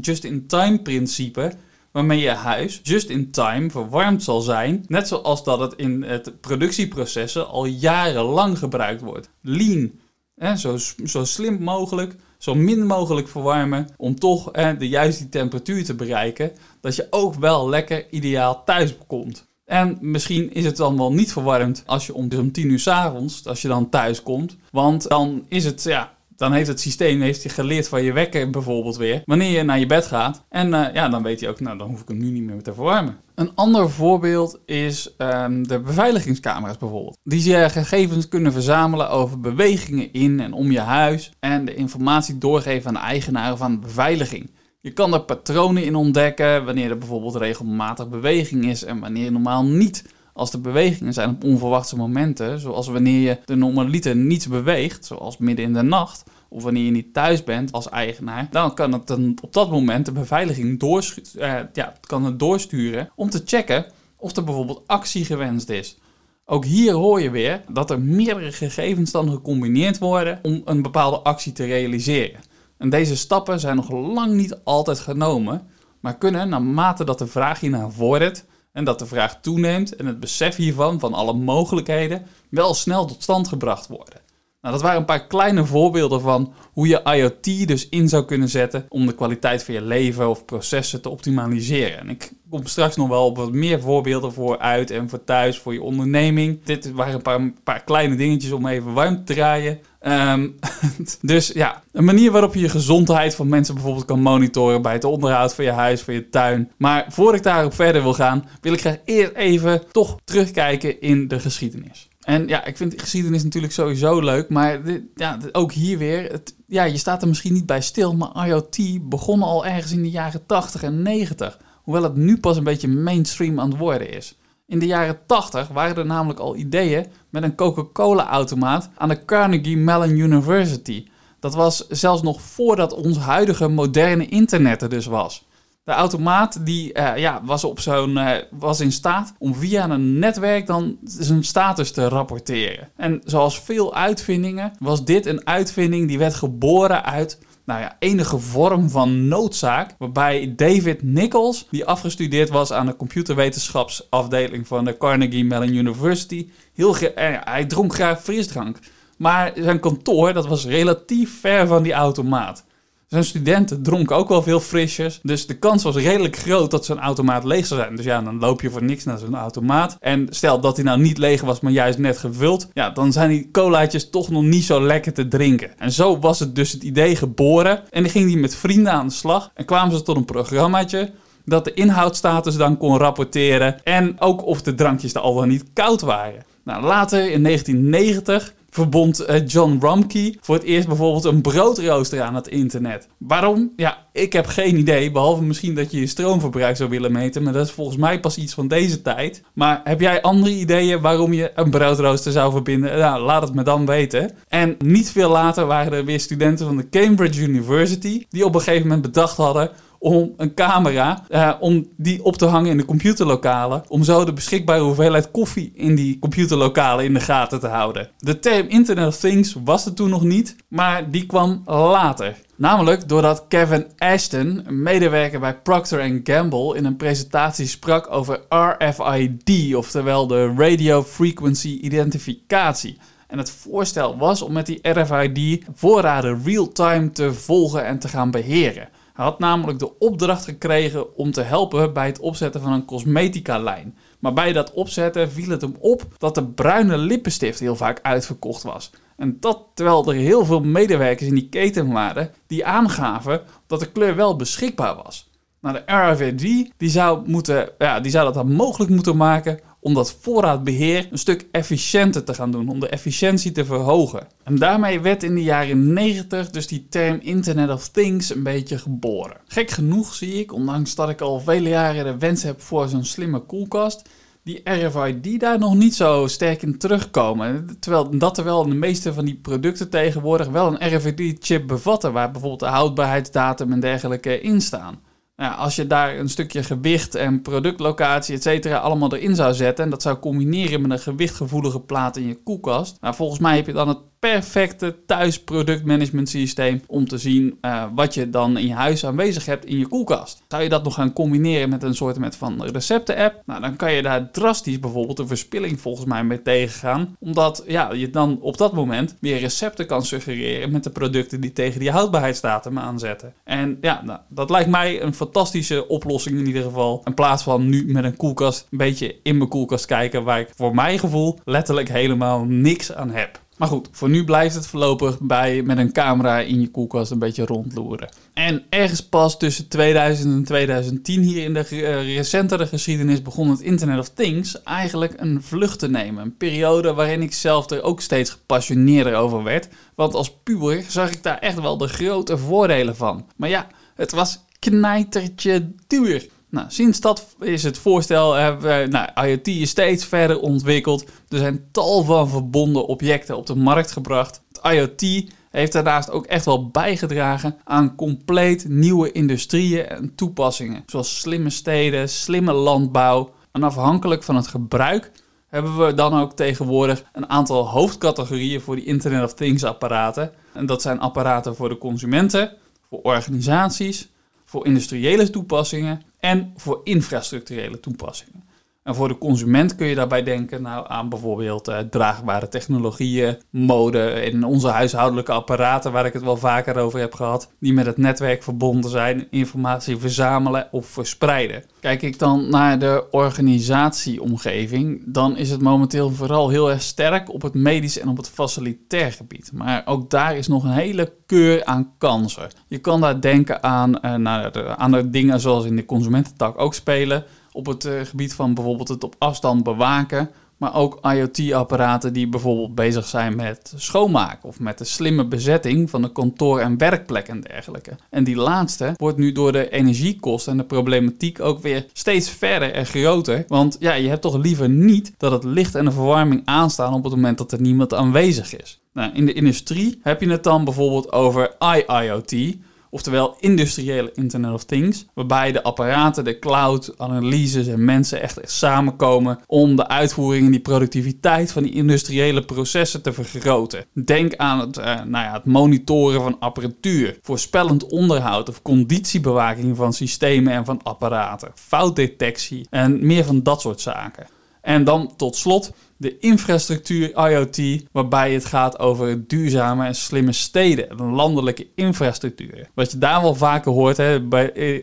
just-in-time 0.00 0.82
principe 0.82 1.52
waarmee 1.90 2.20
je 2.20 2.30
huis 2.30 2.80
just 2.82 3.08
in 3.08 3.30
time 3.30 3.70
verwarmd 3.70 4.22
zal 4.22 4.40
zijn, 4.40 4.84
net 4.88 5.08
zoals 5.08 5.44
dat 5.44 5.60
het 5.60 5.74
in 5.74 6.02
het 6.02 6.40
productieprocessen 6.40 7.48
al 7.48 7.64
jarenlang 7.64 8.58
gebruikt 8.58 9.00
wordt. 9.00 9.30
Lean, 9.40 9.92
hè, 10.34 10.56
zo, 10.56 10.76
zo 11.04 11.24
slim 11.24 11.62
mogelijk, 11.62 12.16
zo 12.44 12.54
min 12.54 12.86
mogelijk 12.86 13.28
verwarmen 13.28 13.88
om 13.96 14.18
toch 14.18 14.50
de 14.50 14.88
juiste 14.88 15.28
temperatuur 15.28 15.84
te 15.84 15.94
bereiken, 15.94 16.52
dat 16.80 16.96
je 16.96 17.06
ook 17.10 17.34
wel 17.34 17.68
lekker 17.68 18.06
ideaal 18.10 18.64
thuis 18.64 18.96
komt. 19.06 19.46
En 19.64 19.98
misschien 20.00 20.54
is 20.54 20.64
het 20.64 20.76
dan 20.76 20.96
wel 20.96 21.12
niet 21.12 21.32
verwarmd 21.32 21.82
als 21.86 22.06
je 22.06 22.14
om, 22.14 22.28
om 22.38 22.52
10 22.52 22.70
uur 22.70 22.78
s 22.78 22.86
avonds, 22.86 23.46
als 23.46 23.62
je 23.62 23.68
dan 23.68 23.88
thuis 23.88 24.22
komt. 24.22 24.56
Want 24.70 25.08
dan 25.08 25.44
is 25.48 25.64
het, 25.64 25.82
ja, 25.82 26.12
dan 26.36 26.52
heeft 26.52 26.68
het 26.68 26.80
systeem 26.80 27.20
heeft 27.20 27.42
je 27.42 27.48
geleerd 27.48 27.88
van 27.88 28.02
je 28.02 28.12
wekker 28.12 28.50
bijvoorbeeld 28.50 28.96
weer. 28.96 29.22
Wanneer 29.24 29.50
je 29.50 29.62
naar 29.62 29.78
je 29.78 29.86
bed 29.86 30.06
gaat. 30.06 30.44
En 30.48 30.68
uh, 30.68 30.86
ja, 30.92 31.08
dan 31.08 31.22
weet 31.22 31.40
hij 31.40 31.48
ook, 31.48 31.60
nou 31.60 31.78
dan 31.78 31.88
hoef 31.88 32.00
ik 32.00 32.08
hem 32.08 32.18
nu 32.18 32.30
niet 32.30 32.42
meer 32.42 32.62
te 32.62 32.74
verwarmen. 32.74 33.16
Een 33.34 33.50
ander 33.54 33.90
voorbeeld 33.90 34.58
is 34.66 35.14
um, 35.18 35.68
de 35.68 35.80
beveiligingscamera's 35.80 36.78
bijvoorbeeld. 36.78 37.18
Die 37.22 37.50
je 37.50 37.68
gegevens 37.70 38.28
kunnen 38.28 38.52
verzamelen 38.52 39.10
over 39.10 39.40
bewegingen 39.40 40.12
in 40.12 40.40
en 40.40 40.52
om 40.52 40.70
je 40.70 40.80
huis. 40.80 41.32
En 41.40 41.64
de 41.64 41.74
informatie 41.74 42.38
doorgeven 42.38 42.88
aan 42.88 42.94
de 42.94 43.00
eigenaren 43.00 43.58
van 43.58 43.72
de 43.72 43.78
beveiliging. 43.78 44.50
Je 44.80 44.92
kan 44.92 45.14
er 45.14 45.20
patronen 45.20 45.84
in 45.84 45.94
ontdekken 45.94 46.64
wanneer 46.64 46.90
er 46.90 46.98
bijvoorbeeld 46.98 47.36
regelmatig 47.36 48.08
beweging 48.08 48.64
is 48.64 48.84
en 48.84 49.00
wanneer 49.00 49.32
normaal 49.32 49.64
niet. 49.64 50.04
Als 50.34 50.50
de 50.50 50.58
bewegingen 50.58 51.12
zijn 51.12 51.30
op 51.30 51.44
onverwachte 51.44 51.96
momenten, 51.96 52.60
zoals 52.60 52.88
wanneer 52.88 53.20
je 53.20 53.38
de 53.44 53.54
normaliter 53.54 54.16
niets 54.16 54.48
beweegt, 54.48 55.04
zoals 55.04 55.38
midden 55.38 55.64
in 55.64 55.72
de 55.72 55.82
nacht, 55.82 56.24
of 56.48 56.62
wanneer 56.62 56.84
je 56.84 56.90
niet 56.90 57.12
thuis 57.12 57.44
bent 57.44 57.72
als 57.72 57.88
eigenaar, 57.88 58.48
dan 58.50 58.74
kan 58.74 58.92
het 58.92 59.06
dan 59.06 59.38
op 59.42 59.52
dat 59.52 59.70
moment 59.70 60.06
de 60.06 60.12
beveiliging 60.12 60.82
uh, 60.82 61.60
ja, 61.72 61.92
kan 62.00 62.24
het 62.24 62.38
doorsturen 62.38 63.10
om 63.14 63.30
te 63.30 63.42
checken 63.44 63.86
of 64.16 64.36
er 64.36 64.44
bijvoorbeeld 64.44 64.82
actie 64.86 65.24
gewenst 65.24 65.68
is. 65.68 65.98
Ook 66.44 66.64
hier 66.64 66.92
hoor 66.92 67.20
je 67.20 67.30
weer 67.30 67.62
dat 67.68 67.90
er 67.90 68.00
meerdere 68.00 68.52
gegevens 68.52 69.10
dan 69.10 69.30
gecombineerd 69.30 69.98
worden 69.98 70.38
om 70.42 70.62
een 70.64 70.82
bepaalde 70.82 71.18
actie 71.18 71.52
te 71.52 71.64
realiseren. 71.64 72.40
En 72.78 72.90
deze 72.90 73.16
stappen 73.16 73.60
zijn 73.60 73.76
nog 73.76 73.90
lang 73.90 74.32
niet 74.32 74.58
altijd 74.64 74.98
genomen, 74.98 75.66
maar 76.00 76.18
kunnen 76.18 76.48
naarmate 76.48 77.04
dat 77.04 77.18
de 77.18 77.26
vraag 77.26 77.60
hiernaar 77.60 77.92
vordert 77.92 78.44
en 78.74 78.84
dat 78.84 78.98
de 78.98 79.06
vraag 79.06 79.40
toeneemt 79.40 79.96
en 79.96 80.06
het 80.06 80.20
besef 80.20 80.56
hiervan, 80.56 81.00
van 81.00 81.14
alle 81.14 81.32
mogelijkheden, 81.32 82.26
wel 82.48 82.74
snel 82.74 83.06
tot 83.06 83.22
stand 83.22 83.48
gebracht 83.48 83.86
worden. 83.86 84.20
Nou, 84.64 84.76
dat 84.76 84.84
waren 84.84 85.00
een 85.00 85.06
paar 85.06 85.26
kleine 85.26 85.64
voorbeelden 85.64 86.20
van 86.20 86.52
hoe 86.72 86.88
je 86.88 87.02
IoT 87.02 87.68
dus 87.68 87.88
in 87.88 88.08
zou 88.08 88.24
kunnen 88.24 88.48
zetten 88.48 88.86
om 88.88 89.06
de 89.06 89.14
kwaliteit 89.14 89.64
van 89.64 89.74
je 89.74 89.82
leven 89.82 90.28
of 90.28 90.44
processen 90.44 91.02
te 91.02 91.08
optimaliseren. 91.08 91.98
En 91.98 92.08
ik 92.08 92.32
kom 92.50 92.66
straks 92.66 92.96
nog 92.96 93.08
wel 93.08 93.26
op 93.26 93.36
wat 93.36 93.52
meer 93.52 93.80
voorbeelden 93.80 94.32
voor 94.32 94.58
uit 94.58 94.90
en 94.90 95.08
voor 95.08 95.24
thuis, 95.24 95.58
voor 95.58 95.72
je 95.72 95.82
onderneming. 95.82 96.64
Dit 96.64 96.92
waren 96.92 97.20
een 97.24 97.56
paar, 97.64 97.84
kleine 97.84 98.16
dingetjes 98.16 98.52
om 98.52 98.66
even 98.66 98.92
warm 98.92 99.24
te 99.24 99.34
draaien. 99.34 99.78
Ehm, 100.00 100.48
dus 101.20 101.48
ja, 101.48 101.82
een 101.92 102.04
manier 102.04 102.30
waarop 102.30 102.54
je 102.54 102.60
je 102.60 102.68
gezondheid 102.68 103.34
van 103.34 103.48
mensen 103.48 103.74
bijvoorbeeld 103.74 104.04
kan 104.04 104.20
monitoren 104.20 104.82
bij 104.82 104.92
het 104.92 105.04
onderhoud 105.04 105.54
van 105.54 105.64
je 105.64 105.70
huis, 105.70 106.00
van 106.00 106.14
je 106.14 106.28
tuin. 106.28 106.70
Maar 106.76 107.06
voor 107.08 107.34
ik 107.34 107.42
daarop 107.42 107.74
verder 107.74 108.02
wil 108.02 108.14
gaan, 108.14 108.48
wil 108.60 108.72
ik 108.72 108.80
graag 108.80 108.98
eerst 109.04 109.32
even 109.32 109.82
toch 109.92 110.18
terugkijken 110.24 111.00
in 111.00 111.28
de 111.28 111.40
geschiedenis. 111.40 112.08
En 112.24 112.48
ja, 112.48 112.64
ik 112.64 112.76
vind 112.76 113.00
geschiedenis 113.00 113.42
natuurlijk 113.42 113.72
sowieso 113.72 114.20
leuk, 114.20 114.48
maar 114.48 114.80
ja, 115.14 115.38
ook 115.52 115.72
hier 115.72 115.98
weer, 115.98 116.32
het, 116.32 116.54
ja, 116.66 116.84
je 116.84 116.96
staat 116.96 117.22
er 117.22 117.28
misschien 117.28 117.52
niet 117.52 117.66
bij 117.66 117.80
stil, 117.80 118.14
maar 118.14 118.48
IoT 118.48 118.78
begon 119.08 119.42
al 119.42 119.66
ergens 119.66 119.92
in 119.92 120.02
de 120.02 120.10
jaren 120.10 120.46
80 120.46 120.82
en 120.82 121.02
90, 121.02 121.58
hoewel 121.82 122.02
het 122.02 122.16
nu 122.16 122.38
pas 122.38 122.56
een 122.56 122.64
beetje 122.64 122.88
mainstream 122.88 123.60
aan 123.60 123.68
het 123.68 123.78
worden 123.78 124.12
is. 124.12 124.38
In 124.66 124.78
de 124.78 124.86
jaren 124.86 125.18
80 125.26 125.68
waren 125.68 125.96
er 125.96 126.06
namelijk 126.06 126.38
al 126.38 126.56
ideeën 126.56 127.06
met 127.30 127.42
een 127.42 127.54
Coca-Cola-automaat 127.54 128.90
aan 128.96 129.08
de 129.08 129.24
Carnegie 129.24 129.76
Mellon 129.76 130.18
University. 130.18 131.06
Dat 131.40 131.54
was 131.54 131.88
zelfs 131.88 132.22
nog 132.22 132.40
voordat 132.40 132.92
ons 132.94 133.18
huidige 133.18 133.68
moderne 133.68 134.26
internet 134.26 134.82
er 134.82 134.88
dus 134.88 135.06
was. 135.06 135.46
De 135.84 135.92
automaat 135.92 136.66
die, 136.66 136.98
uh, 136.98 137.16
ja, 137.16 137.40
was, 137.44 137.64
op 137.64 137.80
uh, 137.86 138.30
was 138.50 138.80
in 138.80 138.92
staat 138.92 139.34
om 139.38 139.54
via 139.54 139.90
een 139.90 140.18
netwerk 140.18 140.66
dan 140.66 140.96
zijn 141.04 141.44
status 141.44 141.90
te 141.90 142.08
rapporteren. 142.08 142.88
En 142.96 143.20
zoals 143.24 143.60
veel 143.60 143.94
uitvindingen 143.94 144.72
was 144.78 145.04
dit 145.04 145.26
een 145.26 145.46
uitvinding 145.46 146.08
die 146.08 146.18
werd 146.18 146.34
geboren 146.34 147.04
uit 147.04 147.38
nou 147.64 147.80
ja, 147.80 147.96
enige 147.98 148.38
vorm 148.38 148.90
van 148.90 149.28
noodzaak. 149.28 149.94
Waarbij 149.98 150.52
David 150.56 151.02
Nichols, 151.02 151.66
die 151.70 151.84
afgestudeerd 151.84 152.48
was 152.48 152.72
aan 152.72 152.86
de 152.86 152.96
computerwetenschapsafdeling 152.96 154.66
van 154.66 154.84
de 154.84 154.96
Carnegie 154.96 155.44
Mellon 155.44 155.74
University, 155.74 156.50
heel 156.74 156.96
uh, 157.02 157.10
hij 157.40 157.64
dronk 157.64 157.94
graag 157.94 158.22
frisdrank. 158.22 158.78
Maar 159.16 159.52
zijn 159.54 159.80
kantoor 159.80 160.32
dat 160.32 160.46
was 160.46 160.66
relatief 160.66 161.40
ver 161.40 161.66
van 161.66 161.82
die 161.82 161.92
automaat. 161.92 162.64
Zijn 163.14 163.26
studenten 163.26 163.82
dronken 163.82 164.16
ook 164.16 164.28
wel 164.28 164.42
veel 164.42 164.60
frisjes. 164.60 165.20
Dus 165.22 165.46
de 165.46 165.58
kans 165.58 165.82
was 165.82 165.96
redelijk 165.96 166.36
groot 166.36 166.70
dat 166.70 166.84
zo'n 166.84 167.00
automaat 167.00 167.44
leeg 167.44 167.66
zou 167.66 167.80
zijn. 167.80 167.96
Dus 167.96 168.04
ja, 168.04 168.22
dan 168.22 168.38
loop 168.38 168.60
je 168.60 168.70
voor 168.70 168.82
niks 168.82 169.04
naar 169.04 169.18
zo'n 169.18 169.34
automaat. 169.34 169.96
En 170.00 170.26
stel 170.30 170.60
dat 170.60 170.76
hij 170.76 170.84
nou 170.84 171.00
niet 171.00 171.18
leeg 171.18 171.40
was, 171.40 171.60
maar 171.60 171.72
juist 171.72 171.98
net 171.98 172.18
gevuld. 172.18 172.68
Ja, 172.72 172.90
dan 172.90 173.12
zijn 173.12 173.28
die 173.28 173.48
colaatjes 173.52 174.10
toch 174.10 174.30
nog 174.30 174.42
niet 174.42 174.64
zo 174.64 174.82
lekker 174.82 175.12
te 175.12 175.28
drinken. 175.28 175.78
En 175.78 175.92
zo 175.92 176.18
was 176.18 176.38
het 176.38 176.54
dus 176.54 176.72
het 176.72 176.82
idee 176.82 177.16
geboren. 177.16 177.82
En 177.90 178.02
dan 178.02 178.12
ging 178.12 178.30
hij 178.30 178.40
met 178.40 178.56
vrienden 178.56 178.92
aan 178.92 179.06
de 179.06 179.12
slag. 179.12 179.50
En 179.54 179.64
kwamen 179.64 179.96
ze 179.96 180.02
tot 180.02 180.16
een 180.16 180.24
programmaatje 180.24 181.10
dat 181.44 181.64
de 181.64 181.74
inhoudstatus 181.74 182.56
dan 182.56 182.76
kon 182.76 182.96
rapporteren. 182.96 183.84
En 183.84 184.20
ook 184.20 184.46
of 184.46 184.62
de 184.62 184.74
drankjes 184.74 185.14
er 185.14 185.20
al 185.20 185.34
wel 185.34 185.44
niet 185.44 185.64
koud 185.72 186.00
waren. 186.00 186.44
Nou, 186.64 186.82
later 186.82 187.30
in 187.30 187.42
1990 187.42 188.54
verbond 188.74 189.20
eh, 189.20 189.46
John 189.46 189.78
Rumkey 189.80 190.36
voor 190.40 190.54
het 190.54 190.64
eerst 190.64 190.88
bijvoorbeeld 190.88 191.24
een 191.24 191.40
broodrooster 191.40 192.22
aan 192.22 192.34
het 192.34 192.48
internet. 192.48 193.08
Waarom? 193.18 193.72
Ja, 193.76 194.06
ik 194.12 194.32
heb 194.32 194.46
geen 194.46 194.76
idee, 194.76 195.10
behalve 195.10 195.42
misschien 195.42 195.74
dat 195.74 195.90
je 195.90 196.00
je 196.00 196.06
stroomverbruik 196.06 196.76
zou 196.76 196.90
willen 196.90 197.12
meten, 197.12 197.42
maar 197.42 197.52
dat 197.52 197.66
is 197.66 197.72
volgens 197.72 197.96
mij 197.96 198.20
pas 198.20 198.36
iets 198.36 198.54
van 198.54 198.68
deze 198.68 199.02
tijd. 199.02 199.42
Maar 199.52 199.80
heb 199.84 200.00
jij 200.00 200.22
andere 200.22 200.52
ideeën 200.52 201.00
waarom 201.00 201.32
je 201.32 201.52
een 201.54 201.70
broodrooster 201.70 202.32
zou 202.32 202.52
verbinden? 202.52 202.98
Nou, 202.98 203.22
laat 203.22 203.42
het 203.42 203.54
me 203.54 203.62
dan 203.62 203.86
weten. 203.86 204.30
En 204.48 204.76
niet 204.84 205.10
veel 205.10 205.30
later 205.30 205.66
waren 205.66 205.92
er 205.92 206.04
weer 206.04 206.20
studenten 206.20 206.66
van 206.66 206.76
de 206.76 206.88
Cambridge 206.88 207.42
University 207.42 208.26
die 208.28 208.44
op 208.44 208.54
een 208.54 208.60
gegeven 208.60 208.86
moment 208.88 209.02
bedacht 209.02 209.36
hadden 209.36 209.70
om 210.04 210.32
een 210.36 210.54
camera, 210.54 211.24
uh, 211.30 211.52
om 211.60 211.86
die 211.96 212.24
op 212.24 212.36
te 212.36 212.46
hangen 212.46 212.70
in 212.70 212.76
de 212.76 212.84
computerlokalen. 212.84 213.82
Om 213.88 214.02
zo 214.02 214.24
de 214.24 214.32
beschikbare 214.32 214.80
hoeveelheid 214.80 215.30
koffie 215.30 215.72
in 215.74 215.94
die 215.94 216.18
computerlokalen 216.18 217.04
in 217.04 217.14
de 217.14 217.20
gaten 217.20 217.60
te 217.60 217.66
houden. 217.66 218.10
De 218.18 218.38
term 218.38 218.66
Internet 218.68 219.06
of 219.06 219.16
Things 219.16 219.56
was 219.64 219.86
er 219.86 219.94
toen 219.94 220.10
nog 220.10 220.22
niet, 220.22 220.56
maar 220.68 221.10
die 221.10 221.26
kwam 221.26 221.62
later. 221.66 222.36
Namelijk 222.56 223.08
doordat 223.08 223.44
Kevin 223.48 223.86
Ashton, 223.98 224.62
een 224.66 224.82
medewerker 224.82 225.40
bij 225.40 225.58
Procter 225.58 226.20
Gamble, 226.24 226.76
in 226.76 226.84
een 226.84 226.96
presentatie 226.96 227.66
sprak 227.66 228.10
over 228.10 228.40
RFID, 228.48 229.74
oftewel 229.74 230.26
de 230.26 230.54
Radio 230.56 231.02
Frequency 231.02 231.78
Identificatie. 231.82 232.98
En 233.26 233.38
het 233.38 233.50
voorstel 233.50 234.16
was 234.16 234.42
om 234.42 234.52
met 234.52 234.66
die 234.66 234.90
RFID 234.90 235.64
voorraden 235.74 236.40
real-time 236.44 237.10
te 237.12 237.32
volgen 237.32 237.84
en 237.84 237.98
te 237.98 238.08
gaan 238.08 238.30
beheren. 238.30 238.88
Hij 239.14 239.24
had 239.24 239.38
namelijk 239.38 239.78
de 239.78 239.98
opdracht 239.98 240.44
gekregen 240.44 241.16
om 241.16 241.30
te 241.30 241.42
helpen 241.42 241.92
bij 241.92 242.06
het 242.06 242.18
opzetten 242.18 242.60
van 242.60 242.72
een 242.72 242.84
cosmetica-lijn. 242.84 243.96
Maar 244.18 244.32
bij 244.32 244.52
dat 244.52 244.72
opzetten 244.72 245.30
viel 245.30 245.50
het 245.50 245.60
hem 245.60 245.76
op 245.78 246.06
dat 246.18 246.34
de 246.34 246.44
bruine 246.44 246.96
lippenstift 246.96 247.60
heel 247.60 247.76
vaak 247.76 247.98
uitverkocht 248.02 248.62
was. 248.62 248.90
En 249.16 249.36
dat 249.40 249.66
terwijl 249.74 250.08
er 250.08 250.14
heel 250.14 250.44
veel 250.44 250.60
medewerkers 250.60 251.28
in 251.28 251.34
die 251.34 251.48
keten 251.48 251.92
waren 251.92 252.30
die 252.46 252.66
aangaven 252.66 253.42
dat 253.66 253.80
de 253.80 253.92
kleur 253.92 254.16
wel 254.16 254.36
beschikbaar 254.36 254.96
was. 255.04 255.30
Nou, 255.60 255.76
de 255.76 255.92
RFID 255.92 256.72
die 256.76 256.90
zou, 256.90 257.28
moeten, 257.28 257.68
ja, 257.78 258.00
die 258.00 258.10
zou 258.10 258.24
dat 258.24 258.34
dan 258.34 258.52
mogelijk 258.52 258.90
moeten 258.90 259.16
maken 259.16 259.60
om 259.84 259.94
dat 259.94 260.16
voorraadbeheer 260.20 261.08
een 261.10 261.18
stuk 261.18 261.46
efficiënter 261.52 262.24
te 262.24 262.34
gaan 262.34 262.50
doen, 262.50 262.68
om 262.68 262.80
de 262.80 262.88
efficiëntie 262.88 263.52
te 263.52 263.64
verhogen. 263.64 264.26
En 264.44 264.56
daarmee 264.56 265.00
werd 265.00 265.22
in 265.22 265.34
de 265.34 265.42
jaren 265.42 265.92
90 265.92 266.50
dus 266.50 266.66
die 266.66 266.86
term 266.88 267.18
Internet 267.22 267.70
of 267.70 267.88
Things 267.88 268.34
een 268.34 268.42
beetje 268.42 268.78
geboren. 268.78 269.36
Gek 269.46 269.70
genoeg 269.70 270.14
zie 270.14 270.34
ik, 270.34 270.52
ondanks 270.52 270.94
dat 270.94 271.08
ik 271.08 271.20
al 271.20 271.40
vele 271.40 271.68
jaren 271.68 272.04
de 272.04 272.18
wens 272.18 272.42
heb 272.42 272.60
voor 272.60 272.88
zo'n 272.88 273.04
slimme 273.04 273.38
koelkast, 273.38 274.08
die 274.42 274.60
RFID 274.70 275.40
daar 275.40 275.58
nog 275.58 275.74
niet 275.74 275.94
zo 275.94 276.26
sterk 276.26 276.62
in 276.62 276.78
terugkomen. 276.78 277.76
Terwijl 277.80 278.18
dat 278.18 278.34
terwijl 278.34 278.66
de 278.66 278.74
meeste 278.74 279.12
van 279.12 279.24
die 279.24 279.36
producten 279.36 279.90
tegenwoordig 279.90 280.48
wel 280.48 280.66
een 280.66 280.96
RFID-chip 280.96 281.66
bevatten, 281.66 282.12
waar 282.12 282.30
bijvoorbeeld 282.30 282.60
de 282.60 282.66
houdbaarheidsdatum 282.66 283.72
en 283.72 283.80
dergelijke 283.80 284.40
in 284.40 284.60
staan. 284.60 285.00
Nou, 285.36 285.56
als 285.56 285.76
je 285.76 285.86
daar 285.86 286.18
een 286.18 286.28
stukje 286.28 286.62
gewicht 286.62 287.14
en 287.14 287.42
productlocatie, 287.42 288.34
et 288.34 288.66
allemaal 288.66 289.14
erin 289.14 289.34
zou 289.34 289.54
zetten 289.54 289.84
en 289.84 289.90
dat 289.90 290.02
zou 290.02 290.18
combineren 290.18 290.80
met 290.80 290.90
een 290.90 290.98
gewichtgevoelige 290.98 291.80
plaat 291.80 292.16
in 292.16 292.26
je 292.26 292.42
koelkast, 292.42 293.00
nou, 293.00 293.14
volgens 293.14 293.40
mij 293.40 293.56
heb 293.56 293.66
je 293.66 293.72
dan 293.72 293.88
het 293.88 293.98
perfecte 294.32 294.96
thuisproductmanagement 295.06 296.28
systeem 296.28 296.82
om 296.86 297.08
te 297.08 297.18
zien 297.18 297.58
uh, 297.60 297.84
wat 297.94 298.14
je 298.14 298.30
dan 298.30 298.56
in 298.56 298.66
je 298.66 298.74
huis 298.74 299.06
aanwezig 299.06 299.46
hebt 299.46 299.64
in 299.64 299.78
je 299.78 299.86
koelkast. 299.86 300.42
Zou 300.48 300.62
je 300.62 300.68
dat 300.68 300.84
nog 300.84 300.94
gaan 300.94 301.12
combineren 301.12 301.68
met 301.68 301.82
een 301.82 301.94
soort 301.94 302.18
met 302.18 302.36
van 302.36 302.64
recepten-app? 302.64 303.42
Nou, 303.46 303.60
dan 303.60 303.76
kan 303.76 303.92
je 303.92 304.02
daar 304.02 304.30
drastisch 304.30 304.80
bijvoorbeeld 304.80 305.18
een 305.18 305.26
verspilling 305.26 305.80
volgens 305.80 306.06
mij 306.06 306.24
mee 306.24 306.42
tegengaan. 306.42 307.16
Omdat 307.20 307.64
ja, 307.66 307.92
je 307.92 308.10
dan 308.10 308.38
op 308.40 308.56
dat 308.56 308.72
moment 308.72 309.16
weer 309.20 309.38
recepten 309.38 309.86
kan 309.86 310.04
suggereren 310.04 310.72
met 310.72 310.84
de 310.84 310.90
producten 310.90 311.40
die 311.40 311.52
tegen 311.52 311.80
die 311.80 311.90
houdbaarheidsdatum 311.90 312.78
aanzetten. 312.78 313.34
En 313.44 313.78
ja, 313.80 314.02
nou, 314.04 314.20
dat 314.28 314.50
lijkt 314.50 314.70
mij 314.70 315.02
een 315.02 315.14
fantastische 315.14 315.88
oplossing 315.88 316.38
in 316.38 316.46
ieder 316.46 316.62
geval. 316.62 317.00
In 317.04 317.14
plaats 317.14 317.42
van 317.42 317.68
nu 317.68 317.92
met 317.92 318.04
een 318.04 318.16
koelkast 318.16 318.66
een 318.70 318.78
beetje 318.78 319.16
in 319.22 319.36
mijn 319.36 319.48
koelkast 319.48 319.86
kijken 319.86 320.24
waar 320.24 320.40
ik 320.40 320.48
voor 320.56 320.74
mijn 320.74 320.98
gevoel 320.98 321.38
letterlijk 321.44 321.88
helemaal 321.88 322.44
niks 322.44 322.94
aan 322.94 323.10
heb. 323.10 323.42
Maar 323.56 323.68
goed, 323.68 323.88
voor 323.90 324.08
nu 324.08 324.24
blijft 324.24 324.54
het 324.54 324.66
voorlopig 324.66 325.20
bij 325.20 325.62
met 325.62 325.78
een 325.78 325.92
camera 325.92 326.40
in 326.40 326.60
je 326.60 326.70
koelkast 326.70 327.10
een 327.10 327.18
beetje 327.18 327.46
rondloeren. 327.46 328.08
En 328.32 328.62
ergens 328.68 329.06
pas 329.06 329.38
tussen 329.38 329.68
2000 329.68 330.34
en 330.34 330.44
2010 330.44 331.22
hier 331.22 331.44
in 331.44 331.54
de 331.54 331.66
uh, 331.70 332.14
recentere 332.16 332.66
geschiedenis 332.66 333.22
begon 333.22 333.50
het 333.50 333.60
Internet 333.60 333.98
of 333.98 334.08
Things 334.08 334.62
eigenlijk 334.62 335.14
een 335.16 335.42
vlucht 335.42 335.78
te 335.78 335.88
nemen. 335.88 336.22
Een 336.22 336.36
periode 336.36 336.94
waarin 336.94 337.22
ik 337.22 337.32
zelf 337.32 337.70
er 337.70 337.82
ook 337.82 338.00
steeds 338.00 338.30
gepassioneerder 338.30 339.14
over 339.14 339.42
werd. 339.42 339.68
Want 339.94 340.14
als 340.14 340.36
puber 340.42 340.84
zag 340.88 341.12
ik 341.12 341.22
daar 341.22 341.38
echt 341.38 341.60
wel 341.60 341.76
de 341.76 341.88
grote 341.88 342.38
voordelen 342.38 342.96
van. 342.96 343.26
Maar 343.36 343.48
ja, 343.48 343.66
het 343.94 344.12
was 344.12 344.40
knijtertje 344.58 345.70
duur. 345.86 346.26
Nou, 346.54 346.66
sinds 346.68 347.00
dat 347.00 347.36
is 347.40 347.62
het 347.62 347.78
voorstel, 347.78 348.38
uh, 348.38 348.86
nou, 348.86 349.08
IoT 349.14 349.46
is 349.46 349.70
steeds 349.70 350.04
verder 350.04 350.40
ontwikkeld. 350.40 351.04
Er 351.28 351.38
zijn 351.38 351.64
tal 351.72 352.04
van 352.04 352.28
verbonden 352.28 352.86
objecten 352.86 353.36
op 353.36 353.46
de 353.46 353.54
markt 353.54 353.92
gebracht. 353.92 354.42
Het 354.52 354.72
IoT 354.72 355.30
heeft 355.50 355.72
daarnaast 355.72 356.10
ook 356.10 356.26
echt 356.26 356.44
wel 356.44 356.68
bijgedragen 356.68 357.56
aan 357.64 357.94
compleet 357.94 358.68
nieuwe 358.68 359.12
industrieën 359.12 359.86
en 359.86 360.14
toepassingen. 360.14 360.82
Zoals 360.86 361.20
slimme 361.20 361.50
steden, 361.50 362.08
slimme 362.08 362.52
landbouw. 362.52 363.30
En 363.52 363.62
afhankelijk 363.62 364.22
van 364.22 364.36
het 364.36 364.46
gebruik 364.46 365.10
hebben 365.48 365.86
we 365.86 365.94
dan 365.94 366.20
ook 366.20 366.32
tegenwoordig 366.32 367.04
een 367.12 367.28
aantal 367.28 367.68
hoofdcategorieën 367.68 368.60
voor 368.60 368.76
die 368.76 368.84
Internet 368.84 369.22
of 369.22 369.34
Things 369.34 369.64
apparaten. 369.64 370.32
En 370.52 370.66
dat 370.66 370.82
zijn 370.82 371.00
apparaten 371.00 371.56
voor 371.56 371.68
de 371.68 371.78
consumenten, 371.78 372.52
voor 372.88 373.00
organisaties, 373.02 374.08
voor 374.54 374.66
industriële 374.66 375.30
toepassingen 375.30 376.02
en 376.20 376.52
voor 376.56 376.80
infrastructurele 376.84 377.80
toepassingen. 377.80 378.44
En 378.84 378.94
voor 378.94 379.08
de 379.08 379.18
consument 379.18 379.74
kun 379.74 379.86
je 379.86 379.94
daarbij 379.94 380.22
denken 380.22 380.62
nou, 380.62 380.84
aan 380.88 381.08
bijvoorbeeld 381.08 381.68
uh, 381.68 381.78
draagbare 381.78 382.48
technologieën, 382.48 383.38
mode 383.50 384.08
en 384.08 384.44
onze 384.44 384.68
huishoudelijke 384.68 385.32
apparaten, 385.32 385.92
waar 385.92 386.06
ik 386.06 386.12
het 386.12 386.22
wel 386.22 386.36
vaker 386.36 386.76
over 386.76 387.00
heb 387.00 387.14
gehad, 387.14 387.52
die 387.60 387.72
met 387.72 387.86
het 387.86 387.96
netwerk 387.96 388.42
verbonden 388.42 388.90
zijn, 388.90 389.26
informatie 389.30 389.96
verzamelen 389.96 390.68
of 390.70 390.86
verspreiden. 390.86 391.64
Kijk 391.80 392.02
ik 392.02 392.18
dan 392.18 392.50
naar 392.50 392.78
de 392.78 393.04
organisatieomgeving, 393.10 395.02
dan 395.06 395.36
is 395.36 395.50
het 395.50 395.60
momenteel 395.60 396.10
vooral 396.10 396.48
heel 396.48 396.70
erg 396.70 396.82
sterk 396.82 397.32
op 397.32 397.42
het 397.42 397.54
medisch 397.54 397.98
en 397.98 398.08
op 398.08 398.16
het 398.16 398.28
facilitair 398.28 399.12
gebied. 399.12 399.50
Maar 399.54 399.82
ook 399.84 400.10
daar 400.10 400.36
is 400.36 400.48
nog 400.48 400.64
een 400.64 400.70
hele 400.70 401.12
keur 401.26 401.64
aan 401.64 401.92
kansen. 401.98 402.48
Je 402.68 402.78
kan 402.78 403.00
daar 403.00 403.20
denken 403.20 403.62
aan, 403.62 403.90
uh, 403.90 404.72
aan 404.76 404.92
de 404.92 405.10
dingen 405.10 405.40
zoals 405.40 405.64
in 405.64 405.76
de 405.76 405.84
consumententak 405.84 406.60
ook 406.60 406.74
spelen 406.74 407.24
op 407.54 407.66
het 407.66 407.84
uh, 407.84 408.00
gebied 408.00 408.34
van 408.34 408.54
bijvoorbeeld 408.54 408.88
het 408.88 409.04
op 409.04 409.14
afstand 409.18 409.62
bewaken. 409.62 410.30
Maar 410.56 410.74
ook 410.74 410.98
IoT-apparaten 411.02 412.12
die 412.12 412.28
bijvoorbeeld 412.28 412.74
bezig 412.74 413.06
zijn 413.06 413.36
met 413.36 413.72
schoonmaken 413.76 414.48
of 414.48 414.60
met 414.60 414.78
de 414.78 414.84
slimme 414.84 415.24
bezetting 415.26 415.90
van 415.90 416.02
de 416.02 416.12
kantoor- 416.12 416.60
en 416.60 416.78
werkplek 416.78 417.28
en 417.28 417.40
dergelijke. 417.40 417.96
En 418.10 418.24
die 418.24 418.36
laatste 418.36 418.94
wordt 418.96 419.18
nu 419.18 419.32
door 419.32 419.52
de 419.52 419.70
energiekosten 419.70 420.52
en 420.52 420.58
de 420.58 420.64
problematiek 420.64 421.40
ook 421.40 421.62
weer 421.62 421.86
steeds 421.92 422.30
verder 422.30 422.72
en 422.72 422.86
groter. 422.86 423.44
Want 423.48 423.76
ja, 423.80 423.92
je 423.92 424.08
hebt 424.08 424.22
toch 424.22 424.36
liever 424.36 424.68
niet 424.68 425.12
dat 425.16 425.32
het 425.32 425.44
licht 425.44 425.74
en 425.74 425.84
de 425.84 425.90
verwarming 425.90 426.42
aanstaan 426.44 426.94
op 426.94 427.04
het 427.04 427.14
moment 427.14 427.38
dat 427.38 427.52
er 427.52 427.60
niemand 427.60 427.94
aanwezig 427.94 428.56
is. 428.56 428.80
Nou, 428.92 429.12
in 429.14 429.26
de 429.26 429.32
industrie 429.32 430.00
heb 430.02 430.20
je 430.20 430.30
het 430.30 430.44
dan 430.44 430.64
bijvoorbeeld 430.64 431.12
over 431.12 431.56
IIoT 431.58 432.56
oftewel 432.94 433.36
industriële 433.40 434.12
Internet 434.14 434.52
of 434.52 434.64
Things, 434.64 435.06
waarbij 435.14 435.52
de 435.52 435.62
apparaten, 435.62 436.24
de 436.24 436.38
cloud, 436.38 436.94
analyses 436.96 437.66
en 437.66 437.84
mensen 437.84 438.22
echt 438.22 438.40
samenkomen 438.42 439.38
om 439.46 439.76
de 439.76 439.88
uitvoering 439.88 440.44
en 440.44 440.50
die 440.50 440.60
productiviteit 440.60 441.52
van 441.52 441.62
die 441.62 441.72
industriële 441.72 442.44
processen 442.44 443.02
te 443.02 443.12
vergroten. 443.12 443.84
Denk 443.92 444.36
aan 444.36 444.60
het, 444.60 444.78
uh, 444.78 444.84
nou 444.84 445.24
ja, 445.24 445.32
het 445.32 445.44
monitoren 445.44 446.20
van 446.20 446.36
apparatuur, 446.38 447.18
voorspellend 447.22 447.86
onderhoud 447.86 448.48
of 448.48 448.62
conditiebewaking 448.62 449.76
van 449.76 449.92
systemen 449.92 450.52
en 450.52 450.64
van 450.64 450.82
apparaten, 450.82 451.52
foutdetectie 451.54 452.66
en 452.70 453.06
meer 453.06 453.24
van 453.24 453.42
dat 453.42 453.60
soort 453.60 453.80
zaken. 453.80 454.26
En 454.64 454.84
dan 454.84 455.12
tot 455.16 455.36
slot 455.36 455.72
de 455.96 456.18
infrastructuur 456.18 457.12
IoT, 457.30 457.84
waarbij 457.92 458.32
het 458.32 458.44
gaat 458.44 458.78
over 458.78 459.26
duurzame 459.26 459.86
en 459.86 459.94
slimme 459.94 460.32
steden 460.32 460.88
en 460.88 461.10
landelijke 461.14 461.66
infrastructuur. 461.74 462.68
Wat 462.74 462.92
je 462.92 462.98
daar 462.98 463.22
wel 463.22 463.34
vaker 463.34 463.72
hoort, 463.72 463.96
hè, 463.96 464.18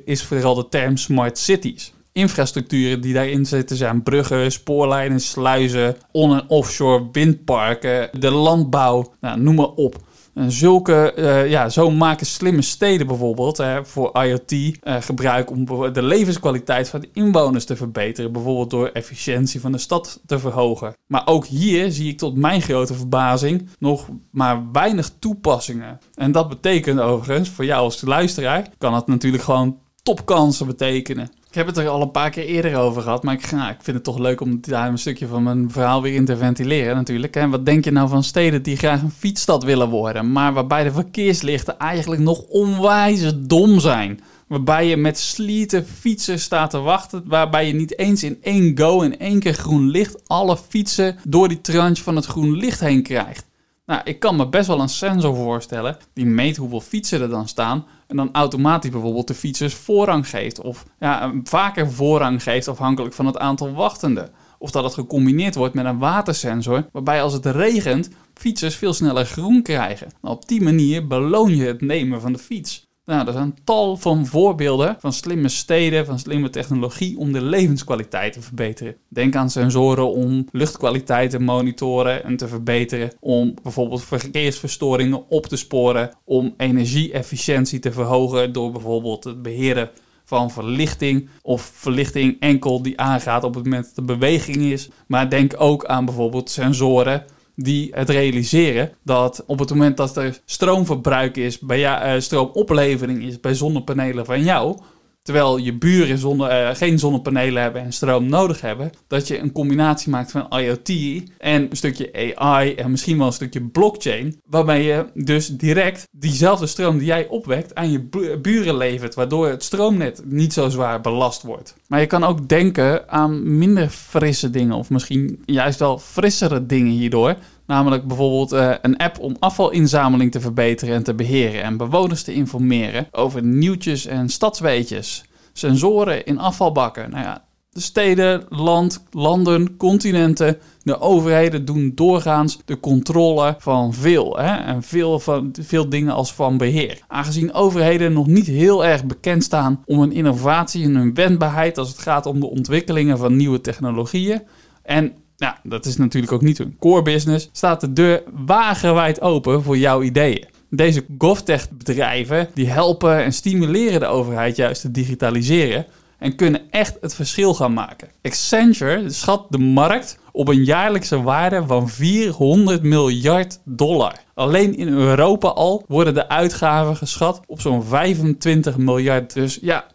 is 0.06 0.24
vooral 0.24 0.56
de 0.56 0.68
term 0.70 0.98
smart 0.98 1.38
cities. 1.38 1.94
Infrastructuren 2.14 3.02
die 3.02 3.14
daarin 3.14 3.46
zitten 3.46 3.76
zijn 3.76 4.04
bruggen, 4.04 4.52
spoorlijnen, 4.52 5.20
sluizen, 5.20 5.96
on- 6.12 6.34
en 6.34 6.50
offshore 6.50 7.08
windparken, 7.12 8.10
de 8.20 8.32
landbouw, 8.32 9.14
nou, 9.22 9.40
noem 9.40 9.56
maar 9.56 9.66
op. 9.76 9.96
En 10.34 10.52
zulke, 10.52 11.14
uh, 11.18 11.50
ja, 11.50 11.70
zo 11.70 11.92
maken 11.92 12.26
slimme 12.26 12.62
steden 12.62 13.08
bijvoorbeeld 13.08 13.58
hè, 13.58 13.86
voor 13.86 14.24
IoT 14.24 14.52
eh, 14.52 14.96
gebruik 15.00 15.52
om 15.52 15.66
de 15.94 16.04
levenskwaliteit 16.04 16.90
van 16.90 17.00
de 17.00 17.10
inwoners 17.14 17.66
te 17.66 17.76
verbeteren. 17.76 18.32
Bijvoorbeeld 18.32 18.70
door 18.70 18.88
efficiëntie 18.88 19.62
van 19.62 19.72
de 19.72 19.78
stad 19.78 20.22
te 20.26 20.40
verhogen. 20.40 20.94
Maar 21.08 21.28
ook 21.28 21.46
hier 21.46 21.92
zie 21.92 22.10
ik 22.10 22.18
tot 22.18 22.36
mijn 22.36 22.62
grote 22.62 22.94
verbazing 22.94 23.70
nog 23.80 24.08
maar 24.32 24.72
weinig 24.72 25.12
toepassingen. 25.20 26.00
En 26.16 26.32
dat 26.32 26.50
betekent 26.50 27.00
overigens, 27.00 27.50
voor 27.50 27.66
jou 27.66 27.84
als 27.84 28.02
luisteraar, 28.02 28.70
kan 28.78 28.94
het 28.94 29.08
natuurlijk 29.08 29.44
gewoon 29.44 29.78
topkansen 30.04 30.68
betekenen. 30.68 31.32
Ik 31.52 31.58
heb 31.58 31.68
het 31.68 31.78
er 31.78 31.88
al 31.88 32.02
een 32.02 32.12
paar 32.12 32.30
keer 32.30 32.46
eerder 32.46 32.76
over 32.76 33.02
gehad, 33.02 33.24
maar 33.24 33.34
ik, 33.34 33.44
ga, 33.44 33.70
ik 33.70 33.78
vind 33.82 33.96
het 33.96 34.06
toch 34.06 34.18
leuk 34.18 34.42
om 34.42 34.60
daar 34.62 34.88
een 34.88 34.98
stukje 34.98 35.28
van 35.28 35.44
mijn 35.44 35.72
verhaal 35.72 36.02
weer 36.02 36.14
in 36.14 36.26
te 36.26 36.38
ventileren 36.38 36.96
natuurlijk. 36.96 37.36
En 37.36 37.50
wat 37.50 37.66
denk 37.66 37.84
je 37.84 37.92
nou 37.92 38.10
van 38.10 38.24
steden 38.24 38.64
die 38.64 38.78
graag 38.78 39.02
een 39.02 39.12
fietsstad 39.12 39.64
willen 39.64 39.90
worden, 39.90 40.32
maar 40.32 40.54
waarbij 40.54 40.84
de 40.84 40.92
verkeerslichten 40.92 41.80
eigenlijk 41.80 42.22
nog 42.22 42.42
onwijs 42.42 43.32
dom 43.36 43.80
zijn? 43.80 44.20
Waarbij 44.48 44.88
je 44.88 44.98
met 44.98 45.18
slieten 45.18 45.86
fietsen 45.86 46.40
staat 46.40 46.70
te 46.70 46.80
wachten, 46.80 47.24
waarbij 47.26 47.68
je 47.68 47.74
niet 47.74 47.98
eens 47.98 48.24
in 48.24 48.38
één 48.42 48.78
go 48.78 49.02
in 49.02 49.20
één 49.20 49.40
keer 49.40 49.54
groen 49.54 49.90
licht 49.90 50.28
alle 50.28 50.58
fietsen 50.70 51.18
door 51.28 51.48
die 51.48 51.62
tranche 51.62 52.04
van 52.04 52.16
het 52.16 52.26
groen 52.26 52.56
licht 52.56 52.80
heen 52.80 53.04
krijgt. 53.04 53.51
Nou, 53.92 54.04
ik 54.04 54.20
kan 54.20 54.36
me 54.36 54.50
best 54.50 54.68
wel 54.68 54.80
een 54.80 54.90
sensor 54.90 55.36
voorstellen 55.36 55.98
die 56.14 56.26
meet 56.26 56.58
hoeveel 56.58 56.82
fietsen 56.82 57.22
er 57.22 57.30
dan 57.30 57.48
staan 57.48 57.86
en 58.08 58.16
dan 58.16 58.30
automatisch 58.32 58.90
bijvoorbeeld 58.90 59.28
de 59.28 59.34
fietsers 59.34 59.74
voorrang 59.74 60.30
geeft 60.30 60.62
of 60.62 60.86
ja, 61.00 61.34
vaker 61.44 61.92
voorrang 61.92 62.44
geeft 62.44 62.68
afhankelijk 62.68 63.14
van 63.14 63.26
het 63.26 63.38
aantal 63.38 63.74
wachtenden. 63.74 64.32
Of 64.58 64.72
dat 64.72 64.84
het 64.84 64.94
gecombineerd 64.94 65.56
wordt 65.56 65.74
met 65.74 65.86
een 65.86 66.00
watersensor 66.00 66.86
waarbij 66.92 67.22
als 67.22 67.34
het 67.34 67.46
regent 67.46 68.10
fietsers 68.34 68.76
veel 68.76 68.94
sneller 68.94 69.26
groen 69.26 69.62
krijgen. 69.62 70.08
Nou, 70.22 70.36
op 70.36 70.48
die 70.48 70.62
manier 70.62 71.08
beloon 71.08 71.56
je 71.56 71.66
het 71.66 71.82
nemen 71.82 72.22
van 72.22 72.34
de 72.34 72.40
fiets. 72.40 72.91
Nou, 73.06 73.28
er 73.28 73.34
zijn 73.34 73.56
tal 73.64 73.98
van 73.98 74.26
voorbeelden 74.26 74.96
van 75.00 75.14
slimme 75.14 75.50
steden, 75.50 76.06
van 76.06 76.20
slimme 76.20 76.50
technologie 76.50 77.18
om 77.18 77.32
de 77.32 77.42
levenskwaliteit 77.42 78.34
te 78.34 78.42
verbeteren. 78.42 78.96
Denk 79.08 79.36
aan 79.36 79.50
sensoren 79.50 80.12
om 80.12 80.48
luchtkwaliteit 80.52 81.30
te 81.30 81.40
monitoren 81.40 82.24
en 82.24 82.38
te 82.38 82.48
verbeteren, 82.48 83.12
om 83.20 83.54
bijvoorbeeld 83.64 84.04
verkeersverstoringen 84.04 85.30
op 85.30 85.46
te 85.46 85.56
sporen, 85.56 86.12
om 86.24 86.54
energieefficiëntie 86.58 87.80
te 87.80 87.92
verhogen 87.92 88.54
door 88.54 88.72
bijvoorbeeld 88.72 89.24
het 89.24 89.42
beheren 89.42 89.90
van 90.24 90.52
verlichting 90.52 91.30
of 91.42 91.62
verlichting 91.62 92.40
enkel 92.40 92.82
die 92.82 93.00
aangaat 93.00 93.44
op 93.44 93.54
het 93.54 93.64
moment 93.64 93.86
dat 93.86 93.98
er 93.98 94.18
beweging 94.18 94.58
is. 94.58 94.90
Maar 95.08 95.30
denk 95.30 95.54
ook 95.58 95.86
aan 95.86 96.06
bijvoorbeeld 96.06 96.50
sensoren 96.50 97.26
die 97.64 97.90
het 97.94 98.10
realiseren 98.10 98.92
dat 99.04 99.44
op 99.46 99.60
het 99.60 99.70
moment 99.70 99.98
dat 99.98 100.18
er 100.18 100.40
stroomverbruik 100.46 101.38
is, 101.38 101.60
bij 101.60 101.80
jou, 101.80 102.06
uh, 102.06 102.20
stroomoplevering 102.20 103.24
is 103.24 103.40
bij 103.40 103.54
zonnepanelen 103.54 104.26
van 104.26 104.44
jou, 104.44 104.78
terwijl 105.22 105.58
je 105.58 105.78
buren 105.78 106.18
zonne, 106.18 106.50
uh, 106.50 106.76
geen 106.76 107.00
zonnepanelen 107.00 107.62
hebben 107.62 107.82
en 107.82 107.94
stroom 107.94 108.30
nodig 108.30 108.62
hebben, 108.62 108.92
dat 109.08 109.28
je 109.28 109.40
een 109.40 109.52
combinatie 109.52 110.10
maakt 110.10 110.32
van 110.32 110.48
IoT 110.60 110.90
en 111.38 111.62
een 111.70 111.78
stukje 111.78 112.36
AI 112.36 112.74
en 112.74 112.92
misschien 112.92 113.18
wel 113.18 113.28
een 113.28 113.34
stukje 113.34 113.62
blockchain, 113.62 114.42
waarbij 114.50 114.84
je 114.84 115.06
dus 115.14 115.48
direct 115.48 116.08
diezelfde 116.12 116.68
stroom 116.68 116.98
die 116.98 117.08
jij 117.08 117.28
opwekt 117.28 117.76
aan 117.76 117.92
je 117.92 118.10
buren 118.42 118.78
levert, 118.78 119.16
waardoor 119.16 119.48
het 119.48 119.64
stroomnet 119.64 120.22
niet 120.26 120.54
zo 120.54 120.70
zwaar 120.70 121.02
belast 121.02 121.42
wordt. 121.42 121.76
Maar 121.88 122.00
je 122.00 122.06
kan 122.06 122.24
ook 122.24 122.50
denken 122.50 123.10
aan 123.10 123.58
minder 123.58 123.90
frisse 123.90 124.50
dingen 124.50 124.76
of 124.76 124.90
misschien 124.90 125.44
juist 125.46 125.80
wel 125.80 126.00
frissere 126.00 126.66
dingen 126.66 126.92
hierdoor. 126.92 127.36
Namelijk 127.72 128.08
bijvoorbeeld 128.08 128.54
uh, 128.54 128.74
een 128.82 128.98
app 128.98 129.20
om 129.20 129.36
afvalinzameling 129.40 130.32
te 130.32 130.40
verbeteren 130.40 130.96
en 130.96 131.04
te 131.04 131.14
beheren 131.14 131.64
en 131.64 131.78
bewoners 131.78 132.24
te 132.24 132.34
informeren 132.34 133.08
over 133.12 133.44
nieuwtjes 133.44 134.06
en 134.06 134.30
stadsweetjes. 134.30 135.26
Sensoren 135.54 136.26
in 136.26 136.40
afvalbakken. 136.40 137.10
Nou 137.10 137.24
ja, 137.24 137.44
de 137.70 137.80
steden, 137.82 138.44
land, 138.50 139.04
landen, 139.12 139.78
continenten, 139.78 140.58
de 140.84 141.00
overheden 141.00 141.66
doen 141.66 141.92
doorgaans 141.96 142.60
de 142.66 142.80
controle 142.80 143.56
van 143.58 143.94
veel. 143.94 144.38
Hè? 144.38 144.56
En 144.56 144.84
veel, 144.84 145.20
van, 145.20 145.56
veel 145.60 145.90
dingen 145.90 146.14
als 146.14 146.34
van 146.34 146.58
beheer. 146.58 147.00
Aangezien 147.08 147.54
overheden 147.54 148.14
nog 148.14 148.28
niet 148.28 148.48
heel 148.48 148.86
erg 148.86 149.06
bekend 149.06 149.44
staan 149.44 149.84
om 149.86 150.00
hun 150.00 150.12
innovatie 150.12 150.84
en 150.84 150.96
hun 150.96 151.14
wendbaarheid 151.14 151.78
als 151.78 151.90
het 151.90 152.00
gaat 152.00 152.26
om 152.26 152.40
de 152.40 152.50
ontwikkelingen 152.50 153.18
van 153.18 153.36
nieuwe 153.36 153.62
technologieën. 153.62 154.42
En 154.84 155.14
nou, 155.42 155.56
dat 155.64 155.86
is 155.86 155.98
natuurlijk 155.98 156.32
ook 156.32 156.42
niet 156.42 156.58
hun 156.58 156.76
core 156.80 157.02
business. 157.02 157.50
Staat 157.52 157.82
de 157.82 157.94
deur 157.94 158.24
wagenwijd 158.46 159.22
open 159.22 159.64
voor 159.64 159.78
jouw 159.78 160.02
ideeën. 160.02 160.46
Deze 160.70 161.06
GovTech 161.18 161.70
bedrijven 161.70 162.50
die 162.54 162.70
helpen 162.70 163.24
en 163.24 163.34
stimuleren 163.34 164.00
de 164.00 164.06
overheid 164.06 164.56
juist 164.56 164.82
te 164.82 164.92
digitaliseren 164.92 165.86
en 166.18 166.36
kunnen 166.36 166.62
echt 166.70 166.98
het 167.02 167.16
verschil 167.16 167.54
gaan 167.54 167.74
maken. 167.74 168.08
Accenture 168.22 169.10
schat 169.10 169.46
de 169.50 169.58
markt 169.58 170.20
op 170.32 170.48
een 170.48 170.64
jaarlijkse 170.64 171.22
waarde 171.22 171.64
van 171.68 171.90
400 171.90 172.84
miljard 172.84 173.60
dollar. 173.66 174.16
Alleen 174.34 174.76
in 174.76 174.88
Europa 174.88 175.48
al 175.48 175.84
worden 175.88 176.14
de 176.14 176.30
uitgaven 176.30 176.96
geschat 176.96 177.42
op 177.48 177.62
zo'n 177.62 177.84
25 177.84 178.78
miljard. 178.78 179.34
Dus 179.34 179.60
ja, 179.62 179.86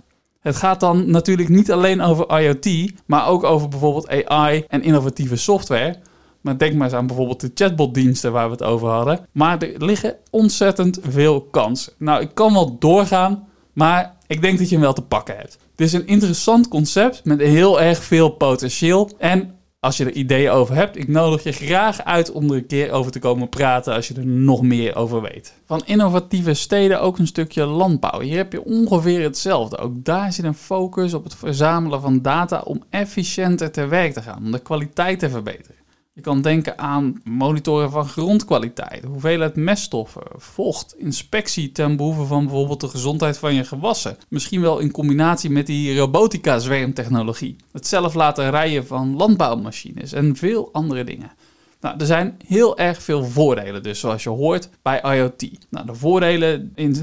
het 0.46 0.56
gaat 0.56 0.80
dan 0.80 1.10
natuurlijk 1.10 1.48
niet 1.48 1.72
alleen 1.72 2.00
over 2.00 2.40
IoT, 2.40 2.92
maar 3.06 3.26
ook 3.26 3.44
over 3.44 3.68
bijvoorbeeld 3.68 4.26
AI 4.28 4.64
en 4.68 4.82
innovatieve 4.82 5.36
software. 5.36 5.96
Maar 6.40 6.58
denk 6.58 6.74
maar 6.74 6.86
eens 6.86 6.96
aan 6.96 7.06
bijvoorbeeld 7.06 7.40
de 7.40 7.50
chatbotdiensten 7.54 8.32
waar 8.32 8.46
we 8.46 8.52
het 8.52 8.62
over 8.62 8.88
hadden. 8.88 9.26
Maar 9.32 9.62
er 9.62 9.84
liggen 9.84 10.16
ontzettend 10.30 10.98
veel 11.08 11.40
kansen. 11.40 11.92
Nou, 11.98 12.20
ik 12.20 12.30
kan 12.34 12.52
wel 12.52 12.78
doorgaan, 12.78 13.48
maar 13.72 14.16
ik 14.26 14.40
denk 14.42 14.58
dat 14.58 14.68
je 14.68 14.74
hem 14.74 14.84
wel 14.84 14.92
te 14.92 15.02
pakken 15.02 15.36
hebt. 15.36 15.58
Dit 15.74 15.86
is 15.86 15.92
een 15.92 16.06
interessant 16.06 16.68
concept 16.68 17.24
met 17.24 17.40
heel 17.40 17.80
erg 17.80 18.02
veel 18.02 18.28
potentieel. 18.28 19.10
En 19.18 19.55
als 19.86 19.96
je 19.96 20.04
er 20.04 20.12
ideeën 20.12 20.50
over 20.50 20.74
hebt, 20.74 20.96
ik 20.96 21.08
nodig 21.08 21.42
je 21.42 21.52
graag 21.52 22.04
uit 22.04 22.32
om 22.32 22.50
er 22.50 22.56
een 22.56 22.66
keer 22.66 22.90
over 22.90 23.12
te 23.12 23.18
komen 23.18 23.48
praten 23.48 23.94
als 23.94 24.08
je 24.08 24.14
er 24.14 24.26
nog 24.26 24.62
meer 24.62 24.96
over 24.96 25.22
weet. 25.22 25.54
Van 25.66 25.82
innovatieve 25.84 26.54
steden 26.54 27.00
ook 27.00 27.18
een 27.18 27.26
stukje 27.26 27.64
landbouw. 27.64 28.20
Hier 28.20 28.36
heb 28.36 28.52
je 28.52 28.64
ongeveer 28.64 29.22
hetzelfde. 29.22 29.78
Ook 29.78 30.04
daar 30.04 30.32
zit 30.32 30.44
een 30.44 30.54
focus 30.54 31.14
op 31.14 31.24
het 31.24 31.34
verzamelen 31.34 32.00
van 32.00 32.22
data 32.22 32.60
om 32.60 32.82
efficiënter 32.90 33.70
te 33.70 33.86
werk 33.86 34.12
te 34.12 34.22
gaan, 34.22 34.44
om 34.44 34.52
de 34.52 34.58
kwaliteit 34.58 35.18
te 35.18 35.30
verbeteren. 35.30 35.85
Je 36.16 36.22
kan 36.22 36.42
denken 36.42 36.78
aan 36.78 37.20
monitoren 37.24 37.90
van 37.90 38.08
grondkwaliteit, 38.08 39.04
hoeveelheid 39.04 39.56
meststoffen, 39.56 40.22
vocht, 40.36 40.94
inspectie 40.98 41.72
ten 41.72 41.96
behoeve 41.96 42.24
van 42.24 42.44
bijvoorbeeld 42.44 42.80
de 42.80 42.88
gezondheid 42.88 43.38
van 43.38 43.54
je 43.54 43.64
gewassen. 43.64 44.16
Misschien 44.28 44.60
wel 44.60 44.78
in 44.78 44.90
combinatie 44.90 45.50
met 45.50 45.66
die 45.66 45.98
robotica-zwermtechnologie. 45.98 47.56
Het 47.72 47.86
zelf 47.86 48.14
laten 48.14 48.50
rijden 48.50 48.86
van 48.86 49.16
landbouwmachines 49.16 50.12
en 50.12 50.36
veel 50.36 50.68
andere 50.72 51.04
dingen. 51.04 51.32
Nou, 51.80 51.98
er 51.98 52.06
zijn 52.06 52.36
heel 52.46 52.78
erg 52.78 53.02
veel 53.02 53.24
voordelen, 53.24 53.82
dus 53.82 54.00
zoals 54.00 54.22
je 54.22 54.28
hoort 54.28 54.68
bij 54.82 55.00
IoT. 55.02 55.50
Nou, 55.70 55.86
de 55.86 55.94
voordelen, 55.94 56.72
in 56.74 56.96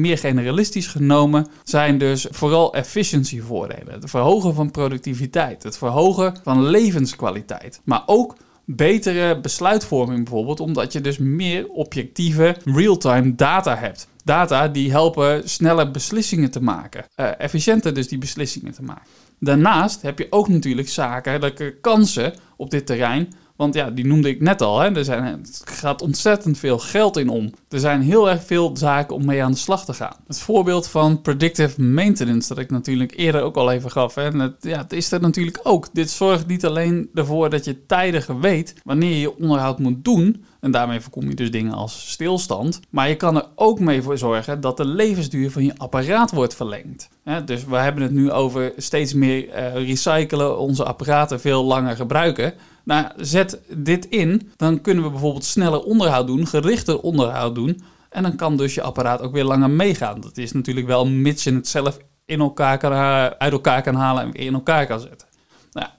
meer 0.00 0.18
generalistisch 0.18 0.86
genomen, 0.86 1.46
zijn 1.64 1.98
dus 1.98 2.26
vooral 2.30 2.74
efficiëntievoordelen. 2.74 3.92
Het 3.92 4.10
verhogen 4.10 4.54
van 4.54 4.70
productiviteit, 4.70 5.62
het 5.62 5.78
verhogen 5.78 6.36
van 6.42 6.66
levenskwaliteit, 6.66 7.80
maar 7.84 8.02
ook 8.06 8.36
betere 8.64 9.40
besluitvorming 9.40 10.24
bijvoorbeeld, 10.24 10.60
omdat 10.60 10.92
je 10.92 11.00
dus 11.00 11.18
meer 11.18 11.68
objectieve 11.68 12.56
real-time 12.64 13.34
data 13.34 13.76
hebt. 13.76 14.08
Data 14.24 14.68
die 14.68 14.90
helpen 14.90 15.48
sneller 15.48 15.90
beslissingen 15.90 16.50
te 16.50 16.62
maken, 16.62 17.04
uh, 17.16 17.28
efficiënter 17.38 17.94
dus 17.94 18.08
die 18.08 18.18
beslissingen 18.18 18.72
te 18.72 18.82
maken. 18.82 19.06
Daarnaast 19.38 20.02
heb 20.02 20.18
je 20.18 20.26
ook 20.30 20.48
natuurlijk 20.48 20.88
zakelijke 20.88 21.76
kansen 21.80 22.34
op 22.56 22.70
dit 22.70 22.86
terrein 22.86 23.32
want 23.56 23.74
ja, 23.74 23.90
die 23.90 24.06
noemde 24.06 24.28
ik 24.28 24.40
net 24.40 24.62
al. 24.62 24.80
Hè. 24.80 24.96
Er, 24.96 25.04
zijn, 25.04 25.46
gaat 25.64 26.02
ontzettend 26.02 26.58
veel 26.58 26.78
geld 26.78 27.16
in 27.16 27.28
om. 27.28 27.52
Er 27.68 27.78
zijn 27.78 28.02
heel 28.02 28.30
erg 28.30 28.44
veel 28.44 28.76
zaken 28.76 29.16
om 29.16 29.24
mee 29.24 29.42
aan 29.42 29.50
de 29.50 29.58
slag 29.58 29.84
te 29.84 29.94
gaan. 29.94 30.16
Het 30.26 30.38
voorbeeld 30.38 30.88
van 30.88 31.22
predictive 31.22 31.82
maintenance, 31.82 32.48
dat 32.48 32.58
ik 32.58 32.70
natuurlijk 32.70 33.16
eerder 33.16 33.42
ook 33.42 33.56
al 33.56 33.70
even 33.70 33.90
gaf. 33.90 34.14
Hè. 34.14 34.22
Het, 34.22 34.54
ja, 34.60 34.78
het 34.78 34.92
is 34.92 35.12
er 35.12 35.20
natuurlijk 35.20 35.60
ook. 35.62 35.88
Dit 35.92 36.10
zorgt 36.10 36.46
niet 36.46 36.64
alleen 36.64 37.10
ervoor 37.14 37.50
dat 37.50 37.64
je 37.64 37.86
tijdig 37.86 38.26
weet 38.26 38.74
wanneer 38.84 39.16
je 39.16 39.38
onderhoud 39.38 39.78
moet 39.78 40.04
doen. 40.04 40.44
En 40.60 40.70
daarmee 40.70 41.00
voorkom 41.00 41.28
je 41.28 41.34
dus 41.34 41.50
dingen 41.50 41.72
als 41.72 42.10
stilstand. 42.10 42.80
Maar 42.90 43.08
je 43.08 43.16
kan 43.16 43.36
er 43.36 43.46
ook 43.54 43.80
mee 43.80 44.02
voor 44.02 44.18
zorgen 44.18 44.60
dat 44.60 44.76
de 44.76 44.84
levensduur 44.84 45.50
van 45.50 45.64
je 45.64 45.78
apparaat 45.78 46.30
wordt 46.30 46.54
verlengd. 46.54 47.08
dus 47.44 47.64
we 47.64 47.76
hebben 47.76 48.02
het 48.02 48.12
nu 48.12 48.30
over 48.30 48.72
steeds 48.76 49.14
meer 49.14 49.48
uh, 49.48 49.74
recyclen, 49.74 50.58
onze 50.58 50.84
apparaten 50.84 51.40
veel 51.40 51.64
langer 51.64 51.96
gebruiken. 51.96 52.54
Nou, 52.84 53.06
zet 53.16 53.60
dit 53.68 54.06
in, 54.06 54.50
dan 54.56 54.80
kunnen 54.80 55.04
we 55.04 55.10
bijvoorbeeld 55.10 55.44
sneller 55.44 55.82
onderhoud 55.82 56.26
doen, 56.26 56.46
gerichter 56.46 57.00
onderhoud 57.00 57.54
doen. 57.54 57.82
En 58.10 58.22
dan 58.22 58.36
kan 58.36 58.56
dus 58.56 58.74
je 58.74 58.82
apparaat 58.82 59.20
ook 59.20 59.32
weer 59.32 59.44
langer 59.44 59.70
meegaan. 59.70 60.20
Dat 60.20 60.36
is 60.36 60.52
natuurlijk 60.52 60.86
wel 60.86 61.06
mits 61.06 61.44
je 61.44 61.54
het 61.54 61.68
zelf 61.68 61.98
in 62.24 62.40
elkaar 62.40 62.78
kan, 62.78 62.92
uit 63.38 63.52
elkaar 63.52 63.82
kan 63.82 63.94
halen 63.94 64.22
en 64.24 64.32
weer 64.32 64.42
in 64.42 64.54
elkaar 64.54 64.86
kan 64.86 65.00
zetten. 65.00 65.23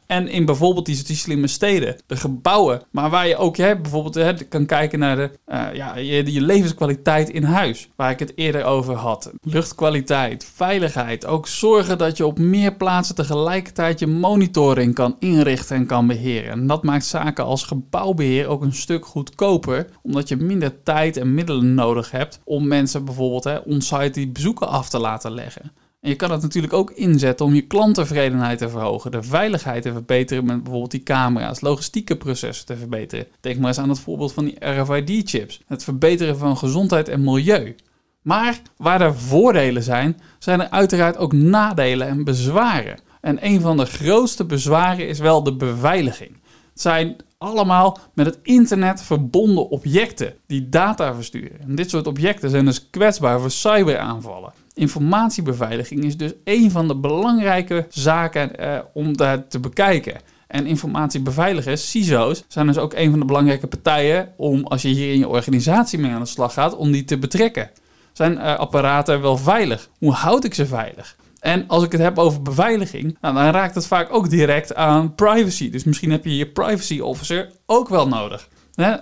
En 0.07 0.27
in 0.27 0.45
bijvoorbeeld 0.45 0.85
die, 0.85 1.15
slimme 1.15 1.47
steden, 1.47 1.95
de 2.05 2.15
gebouwen, 2.15 2.81
maar 2.91 3.09
waar 3.09 3.27
je 3.27 3.37
ook 3.37 3.57
hè, 3.57 3.79
bijvoorbeeld 3.79 4.15
hè, 4.15 4.33
kan 4.33 4.65
kijken 4.65 4.99
naar 4.99 5.15
de, 5.15 5.31
uh, 5.47 5.67
ja, 5.73 5.97
je, 5.97 6.33
je, 6.33 6.41
levenskwaliteit 6.41 7.29
in 7.29 7.43
huis, 7.43 7.89
waar 7.95 8.11
ik 8.11 8.19
het 8.19 8.31
eerder 8.35 8.63
over 8.63 8.93
had. 8.93 9.31
Luchtkwaliteit, 9.41 10.51
veiligheid, 10.55 11.25
ook 11.25 11.47
zorgen 11.47 11.97
dat 11.97 12.17
je 12.17 12.25
op 12.25 12.39
meer 12.39 12.75
plaatsen 12.75 13.15
tegelijkertijd 13.15 13.99
je 13.99 14.07
monitoring 14.07 14.93
kan 14.93 15.15
inrichten 15.19 15.75
en 15.75 15.85
kan 15.85 16.07
beheren. 16.07 16.51
En 16.51 16.67
dat 16.67 16.83
maakt 16.83 17.05
zaken 17.05 17.45
als 17.45 17.63
gebouwbeheer 17.63 18.47
ook 18.47 18.61
een 18.61 18.73
stuk 18.73 19.05
goedkoper, 19.05 19.87
omdat 20.01 20.27
je 20.27 20.35
minder 20.35 20.83
tijd 20.83 21.17
en 21.17 21.33
middelen 21.33 21.73
nodig 21.73 22.11
hebt 22.11 22.39
om 22.43 22.67
mensen 22.67 23.05
bijvoorbeeld 23.05 23.43
hè, 23.43 23.57
on-site 23.57 24.09
die 24.09 24.27
bezoeken 24.27 24.67
af 24.67 24.89
te 24.89 24.99
laten 24.99 25.31
leggen. 25.31 25.71
En 26.05 26.11
je 26.11 26.17
kan 26.17 26.31
het 26.31 26.41
natuurlijk 26.41 26.73
ook 26.73 26.91
inzetten 26.91 27.45
om 27.45 27.53
je 27.53 27.61
klanttevredenheid 27.61 28.57
te 28.57 28.69
verhogen, 28.69 29.11
de 29.11 29.23
veiligheid 29.23 29.81
te 29.81 29.91
verbeteren 29.91 30.45
met 30.45 30.63
bijvoorbeeld 30.63 30.91
die 30.91 31.03
camera's, 31.03 31.61
logistieke 31.61 32.15
processen 32.15 32.65
te 32.65 32.77
verbeteren. 32.77 33.27
Denk 33.39 33.57
maar 33.57 33.67
eens 33.67 33.77
aan 33.77 33.89
het 33.89 33.99
voorbeeld 33.99 34.33
van 34.33 34.45
die 34.45 34.65
RFID-chips, 34.65 35.61
het 35.67 35.83
verbeteren 35.83 36.37
van 36.37 36.57
gezondheid 36.57 37.09
en 37.09 37.23
milieu. 37.23 37.75
Maar 38.21 38.61
waar 38.77 39.01
er 39.01 39.15
voordelen 39.15 39.83
zijn, 39.83 40.21
zijn 40.39 40.61
er 40.61 40.69
uiteraard 40.69 41.17
ook 41.17 41.33
nadelen 41.33 42.07
en 42.07 42.23
bezwaren. 42.23 42.99
En 43.21 43.45
een 43.45 43.61
van 43.61 43.77
de 43.77 43.85
grootste 43.85 44.45
bezwaren 44.45 45.07
is 45.07 45.19
wel 45.19 45.43
de 45.43 45.55
beveiliging. 45.55 46.31
Het 46.71 46.81
zijn 46.81 47.15
allemaal 47.37 47.97
met 48.13 48.25
het 48.25 48.39
internet 48.43 49.01
verbonden 49.01 49.69
objecten 49.69 50.33
die 50.47 50.69
data 50.69 51.13
versturen. 51.13 51.59
En 51.59 51.75
dit 51.75 51.89
soort 51.89 52.07
objecten 52.07 52.49
zijn 52.49 52.65
dus 52.65 52.89
kwetsbaar 52.89 53.39
voor 53.39 53.51
cyberaanvallen. 53.51 54.63
Informatiebeveiliging 54.75 56.03
is 56.03 56.17
dus 56.17 56.33
een 56.43 56.71
van 56.71 56.87
de 56.87 56.95
belangrijke 56.95 57.85
zaken 57.89 58.57
eh, 58.57 58.79
om 58.93 59.17
daar 59.17 59.47
te 59.47 59.59
bekijken. 59.59 60.15
En 60.47 60.65
informatiebeveiligers, 60.65 61.89
CISO's, 61.89 62.43
zijn 62.47 62.67
dus 62.67 62.77
ook 62.77 62.93
een 62.93 63.09
van 63.09 63.19
de 63.19 63.25
belangrijke 63.25 63.67
partijen 63.67 64.33
om, 64.37 64.63
als 64.63 64.81
je 64.81 64.87
hier 64.87 65.11
in 65.11 65.19
je 65.19 65.27
organisatie 65.27 65.99
mee 65.99 66.11
aan 66.11 66.21
de 66.21 66.27
slag 66.27 66.53
gaat, 66.53 66.75
om 66.75 66.91
die 66.91 67.05
te 67.05 67.17
betrekken. 67.17 67.69
Zijn 68.13 68.33
uh, 68.33 68.55
apparaten 68.55 69.21
wel 69.21 69.37
veilig? 69.37 69.89
Hoe 69.97 70.11
houd 70.11 70.43
ik 70.43 70.53
ze 70.53 70.65
veilig? 70.65 71.15
En 71.39 71.67
als 71.67 71.83
ik 71.83 71.91
het 71.91 72.01
heb 72.01 72.17
over 72.17 72.41
beveiliging, 72.41 73.17
nou, 73.21 73.35
dan 73.35 73.49
raakt 73.49 73.75
het 73.75 73.87
vaak 73.87 74.13
ook 74.13 74.29
direct 74.29 74.75
aan 74.75 75.15
privacy. 75.15 75.69
Dus 75.69 75.83
misschien 75.83 76.11
heb 76.11 76.25
je 76.25 76.37
je 76.37 76.47
privacy 76.47 76.99
officer 76.99 77.51
ook 77.65 77.89
wel 77.89 78.07
nodig. 78.07 78.47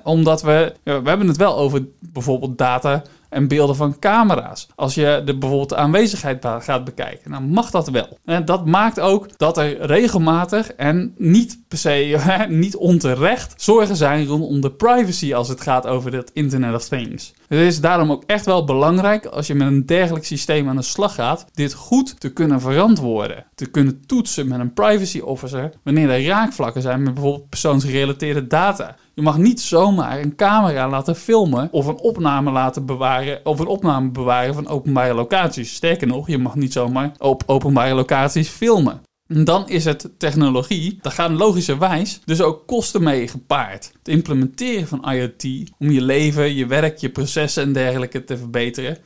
Omdat 0.03 0.41
we, 0.41 0.73
we 0.83 0.91
hebben 0.91 1.27
het 1.27 1.37
wel 1.37 1.57
over 1.57 1.85
bijvoorbeeld 1.99 2.57
data 2.57 3.03
en 3.33 3.47
beelden 3.47 3.75
van 3.75 3.99
camera's. 3.99 4.67
Als 4.75 4.95
je 4.95 5.21
de, 5.25 5.37
bijvoorbeeld 5.37 5.73
aanwezigheid 5.73 6.45
gaat 6.59 6.83
bekijken, 6.83 7.31
dan 7.31 7.49
mag 7.49 7.69
dat 7.69 7.89
wel. 7.89 8.17
En 8.25 8.45
dat 8.45 8.65
maakt 8.65 8.99
ook 8.99 9.37
dat 9.37 9.57
er 9.57 9.85
regelmatig 9.85 10.73
en 10.73 11.13
niet 11.17 11.59
per 11.67 11.77
se, 11.77 12.17
niet 12.49 12.75
onterecht, 12.75 13.53
zorgen 13.61 13.95
zijn 13.95 14.25
rondom 14.25 14.61
de 14.61 14.71
privacy 14.71 15.33
als 15.33 15.47
het 15.47 15.61
gaat 15.61 15.87
over 15.87 16.13
het 16.13 16.31
Internet 16.33 16.75
of 16.75 16.87
Things. 16.87 17.33
Het 17.53 17.61
is 17.61 17.81
daarom 17.81 18.11
ook 18.11 18.23
echt 18.25 18.45
wel 18.45 18.63
belangrijk 18.63 19.25
als 19.25 19.47
je 19.47 19.55
met 19.55 19.67
een 19.67 19.85
dergelijk 19.85 20.25
systeem 20.25 20.69
aan 20.69 20.75
de 20.75 20.81
slag 20.81 21.15
gaat, 21.15 21.45
dit 21.53 21.73
goed 21.73 22.19
te 22.19 22.33
kunnen 22.33 22.61
verantwoorden. 22.61 23.45
Te 23.55 23.65
kunnen 23.65 24.05
toetsen 24.05 24.47
met 24.47 24.59
een 24.59 24.73
privacy 24.73 25.19
officer 25.19 25.73
wanneer 25.83 26.09
er 26.09 26.25
raakvlakken 26.25 26.81
zijn 26.81 27.03
met 27.03 27.13
bijvoorbeeld 27.13 27.49
persoonsgerelateerde 27.49 28.47
data. 28.47 28.95
Je 29.13 29.21
mag 29.21 29.37
niet 29.37 29.61
zomaar 29.61 30.19
een 30.19 30.35
camera 30.35 30.89
laten 30.89 31.15
filmen 31.15 31.69
of 31.71 31.85
een 31.85 31.99
opname 31.99 32.51
laten 32.51 32.85
bewaren 32.85 33.39
of 33.43 33.59
een 33.59 33.67
opname 33.67 34.09
bewaren 34.09 34.53
van 34.53 34.67
openbare 34.67 35.13
locaties. 35.13 35.73
Sterker 35.73 36.07
nog, 36.07 36.27
je 36.27 36.37
mag 36.37 36.55
niet 36.55 36.73
zomaar 36.73 37.11
op 37.17 37.43
openbare 37.45 37.93
locaties 37.93 38.49
filmen. 38.49 39.01
Dan 39.41 39.69
is 39.69 39.85
het 39.85 40.09
technologie, 40.17 40.99
daar 41.01 41.11
gaan 41.11 41.35
logischerwijs 41.35 42.19
dus 42.25 42.41
ook 42.41 42.67
kosten 42.67 43.03
mee 43.03 43.27
gepaard. 43.27 43.91
Het 43.97 44.07
implementeren 44.07 44.87
van 44.87 45.11
IoT 45.11 45.43
om 45.79 45.91
je 45.91 46.01
leven, 46.01 46.55
je 46.55 46.65
werk, 46.65 46.97
je 46.97 47.09
processen 47.09 47.63
en 47.63 47.73
dergelijke 47.73 48.23
te 48.23 48.37
verbeteren. 48.37 48.97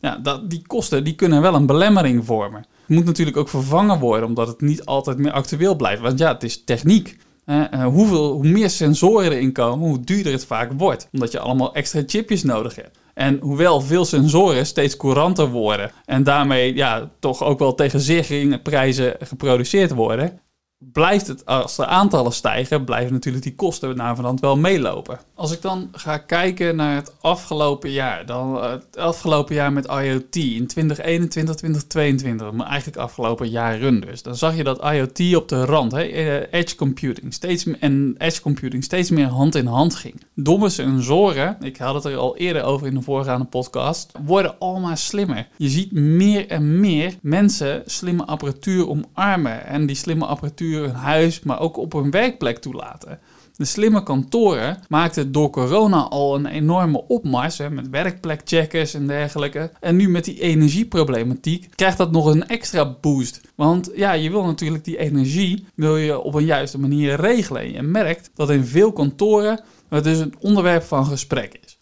Ja, 0.00 0.16
dat, 0.16 0.50
die 0.50 0.62
kosten 0.66 1.04
die 1.04 1.14
kunnen 1.14 1.42
wel 1.42 1.54
een 1.54 1.66
belemmering 1.66 2.24
vormen. 2.24 2.66
Het 2.86 2.96
moet 2.96 3.04
natuurlijk 3.04 3.36
ook 3.36 3.48
vervangen 3.48 3.98
worden, 3.98 4.28
omdat 4.28 4.48
het 4.48 4.60
niet 4.60 4.84
altijd 4.84 5.18
meer 5.18 5.32
actueel 5.32 5.76
blijft. 5.76 6.02
Want 6.02 6.18
ja, 6.18 6.32
het 6.32 6.42
is 6.42 6.64
techniek. 6.64 7.16
Uh, 7.46 7.84
hoeveel, 7.84 8.32
hoe 8.32 8.48
meer 8.48 8.70
sensoren 8.70 9.32
erin 9.32 9.52
komen, 9.52 9.88
hoe 9.88 10.00
duurder 10.00 10.32
het 10.32 10.46
vaak 10.46 10.72
wordt. 10.76 11.08
Omdat 11.12 11.32
je 11.32 11.38
allemaal 11.38 11.74
extra 11.74 12.02
chipjes 12.06 12.42
nodig 12.42 12.74
hebt. 12.74 12.98
En 13.16 13.38
hoewel 13.40 13.80
veel 13.80 14.04
sensoren 14.04 14.66
steeds 14.66 14.96
couranter 14.96 15.48
worden 15.48 15.90
en 16.04 16.22
daarmee 16.22 16.74
ja, 16.74 17.10
toch 17.20 17.42
ook 17.42 17.58
wel 17.58 17.74
tegen 17.74 18.00
zeer 18.00 18.24
geringe 18.24 18.58
prijzen 18.58 19.16
geproduceerd 19.20 19.90
worden, 19.90 20.40
blijft 20.78 21.26
het, 21.26 21.46
als 21.46 21.76
de 21.76 21.86
aantallen 21.86 22.32
stijgen, 22.32 22.84
blijven 22.84 23.12
natuurlijk 23.12 23.44
die 23.44 23.54
kosten 23.54 23.96
navenant 23.96 24.40
wel 24.40 24.56
meelopen. 24.56 25.18
Als 25.34 25.52
ik 25.52 25.62
dan 25.62 25.88
ga 25.92 26.18
kijken 26.18 26.76
naar 26.76 26.94
het 26.94 27.14
afgelopen 27.20 27.90
jaar, 27.90 28.26
dan 28.26 28.56
eh, 28.56 28.70
het 28.70 28.96
afgelopen 28.96 29.54
jaar 29.54 29.72
met 29.72 29.86
IoT 29.86 30.36
in 30.36 30.66
2021, 30.66 31.54
2022, 31.54 32.52
maar 32.52 32.66
eigenlijk 32.66 32.98
afgelopen 32.98 33.48
jaren 33.48 34.00
dus, 34.00 34.22
dan 34.22 34.36
zag 34.36 34.56
je 34.56 34.64
dat 34.64 34.84
IoT 34.92 35.36
op 35.36 35.48
de 35.48 35.64
rand, 35.64 35.92
hè, 35.92 36.02
eh, 36.02 36.60
edge 36.60 36.76
computing, 36.76 37.34
steeds, 37.34 37.66
en 37.80 38.14
edge 38.18 38.40
computing 38.40 38.84
steeds 38.84 39.10
meer 39.10 39.26
hand 39.26 39.54
in 39.54 39.66
hand 39.66 39.94
ging. 39.94 40.22
Domme 40.34 40.68
sensoren, 40.68 41.56
ik 41.60 41.76
had 41.76 41.94
het 41.94 42.04
er 42.04 42.16
al 42.16 42.36
eerder 42.36 42.62
over 42.62 42.86
in 42.86 42.94
de 42.94 43.02
voorgaande 43.02 43.46
podcast, 43.46 44.12
worden 44.24 44.58
allemaal 44.58 44.96
slimmer. 44.96 45.48
Je 45.56 45.68
ziet 45.68 45.92
meer 45.92 46.46
en 46.46 46.80
meer 46.80 47.14
mensen 47.22 47.82
slimme 47.86 48.24
apparatuur 48.24 48.88
omarmen 48.88 49.66
en 49.66 49.86
die 49.86 49.96
slimme 49.96 50.26
apparatuur 50.26 50.65
hun 50.74 50.90
huis, 50.90 51.40
maar 51.40 51.60
ook 51.60 51.76
op 51.76 51.92
hun 51.92 52.10
werkplek 52.10 52.58
toelaten. 52.58 53.18
De 53.56 53.64
slimme 53.64 54.02
kantoren 54.02 54.78
maakten 54.88 55.32
door 55.32 55.50
corona 55.50 56.02
al 56.02 56.34
een 56.34 56.46
enorme 56.46 57.04
opmars 57.06 57.58
hè, 57.58 57.70
met 57.70 57.88
werkplekcheckers 57.88 58.94
en 58.94 59.06
dergelijke. 59.06 59.70
En 59.80 59.96
nu 59.96 60.08
met 60.08 60.24
die 60.24 60.40
energieproblematiek 60.40 61.68
krijgt 61.74 61.98
dat 61.98 62.12
nog 62.12 62.26
een 62.26 62.46
extra 62.48 62.96
boost. 63.00 63.40
Want 63.54 63.90
ja, 63.94 64.12
je 64.12 64.30
wil 64.30 64.44
natuurlijk 64.44 64.84
die 64.84 64.98
energie 64.98 65.66
wil 65.74 65.96
je 65.96 66.18
op 66.18 66.34
een 66.34 66.44
juiste 66.44 66.78
manier 66.78 67.20
regelen. 67.20 67.62
En 67.62 67.72
je 67.72 67.82
merkt 67.82 68.30
dat 68.34 68.50
in 68.50 68.64
veel 68.64 68.92
kantoren 68.92 69.60
het 69.88 70.04
dus 70.04 70.18
een 70.18 70.34
onderwerp 70.40 70.82
van 70.82 71.06
gesprek 71.06 71.58
is. 71.64 71.75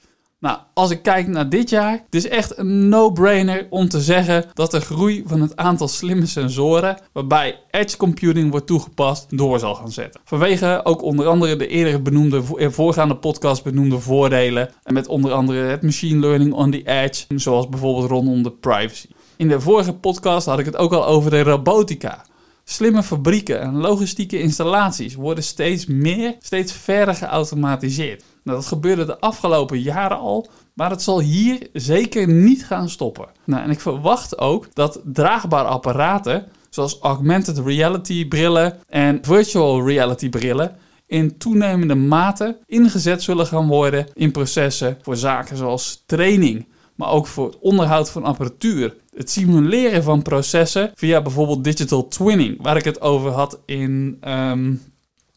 Nou, 0.44 0.58
als 0.74 0.90
ik 0.90 1.02
kijk 1.02 1.26
naar 1.26 1.48
dit 1.48 1.70
jaar, 1.70 1.92
het 1.92 2.14
is 2.14 2.28
echt 2.28 2.58
een 2.58 2.88
no-brainer 2.88 3.66
om 3.70 3.88
te 3.88 4.00
zeggen 4.00 4.44
dat 4.54 4.70
de 4.70 4.80
groei 4.80 5.22
van 5.26 5.40
het 5.40 5.56
aantal 5.56 5.88
slimme 5.88 6.26
sensoren, 6.26 6.96
waarbij 7.12 7.60
edge 7.70 7.96
computing 7.96 8.50
wordt 8.50 8.66
toegepast, 8.66 9.26
door 9.38 9.58
zal 9.58 9.74
gaan 9.74 9.92
zetten. 9.92 10.20
Vanwege 10.24 10.80
ook 10.84 11.02
onder 11.02 11.26
andere 11.26 11.56
de 11.56 11.66
eerder 11.66 12.02
benoemde, 12.02 12.42
eh, 12.56 12.68
voorgaande 12.70 13.16
podcast 13.16 13.62
benoemde 13.62 13.98
voordelen, 13.98 14.70
met 14.84 15.06
onder 15.06 15.32
andere 15.32 15.58
het 15.58 15.82
machine 15.82 16.20
learning 16.20 16.52
on 16.52 16.70
the 16.70 16.82
edge, 16.82 17.24
zoals 17.36 17.68
bijvoorbeeld 17.68 18.10
rondom 18.10 18.42
de 18.42 18.52
privacy. 18.52 19.08
In 19.36 19.48
de 19.48 19.60
vorige 19.60 19.92
podcast 19.92 20.46
had 20.46 20.58
ik 20.58 20.64
het 20.64 20.76
ook 20.76 20.92
al 20.92 21.06
over 21.06 21.30
de 21.30 21.42
robotica. 21.42 22.24
Slimme 22.64 23.02
fabrieken 23.02 23.60
en 23.60 23.76
logistieke 23.76 24.38
installaties 24.38 25.14
worden 25.14 25.44
steeds 25.44 25.86
meer, 25.86 26.36
steeds 26.40 26.72
verder 26.72 27.14
geautomatiseerd. 27.14 28.22
Nou, 28.44 28.58
dat 28.58 28.66
gebeurde 28.66 29.04
de 29.04 29.20
afgelopen 29.20 29.80
jaren 29.80 30.18
al, 30.18 30.48
maar 30.74 30.90
het 30.90 31.02
zal 31.02 31.20
hier 31.20 31.68
zeker 31.72 32.28
niet 32.28 32.66
gaan 32.66 32.88
stoppen. 32.88 33.28
Nou, 33.44 33.62
en 33.62 33.70
ik 33.70 33.80
verwacht 33.80 34.38
ook 34.38 34.74
dat 34.74 35.00
draagbare 35.04 35.68
apparaten, 35.68 36.46
zoals 36.70 36.98
augmented 37.00 37.58
reality 37.58 38.28
brillen 38.28 38.78
en 38.88 39.18
virtual 39.22 39.86
reality 39.86 40.28
brillen, 40.28 40.76
in 41.06 41.38
toenemende 41.38 41.94
mate 41.94 42.58
ingezet 42.66 43.22
zullen 43.22 43.46
gaan 43.46 43.66
worden 43.66 44.06
in 44.14 44.30
processen 44.30 44.98
voor 45.02 45.16
zaken 45.16 45.56
zoals 45.56 46.02
training, 46.06 46.66
maar 46.94 47.10
ook 47.10 47.26
voor 47.26 47.46
het 47.46 47.58
onderhoud 47.58 48.10
van 48.10 48.24
apparatuur. 48.24 48.96
Het 49.16 49.30
simuleren 49.30 50.02
van 50.02 50.22
processen 50.22 50.90
via 50.94 51.22
bijvoorbeeld 51.22 51.64
digital 51.64 52.08
twinning, 52.08 52.62
waar 52.62 52.76
ik 52.76 52.84
het 52.84 53.00
over 53.00 53.30
had 53.30 53.60
in 53.66 54.18
um, 54.28 54.80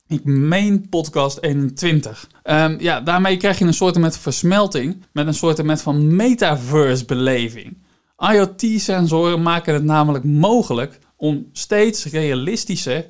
ik 0.08 0.24
meen 0.24 0.90
podcast 0.90 1.42
21. 1.42 2.28
Ehm, 2.44 2.76
ja, 2.80 3.02
daarmee 3.02 3.38
krijg 3.38 3.60
je 3.60 3.66
een 3.66 3.74
soort 3.74 3.98
met 3.98 4.18
versmelting 4.18 5.04
met 5.12 5.28
een 5.28 5.34
soort 5.34 5.64
met 5.64 5.82
van 5.82 6.16
metaverse 6.16 7.06
beleving. 7.06 7.78
IoT-sensoren 8.18 9.42
maken 9.42 9.74
het 9.74 9.84
namelijk 9.84 10.24
mogelijk 10.24 11.00
om 11.16 11.50
steeds 11.52 12.06
realistischer 12.06 13.06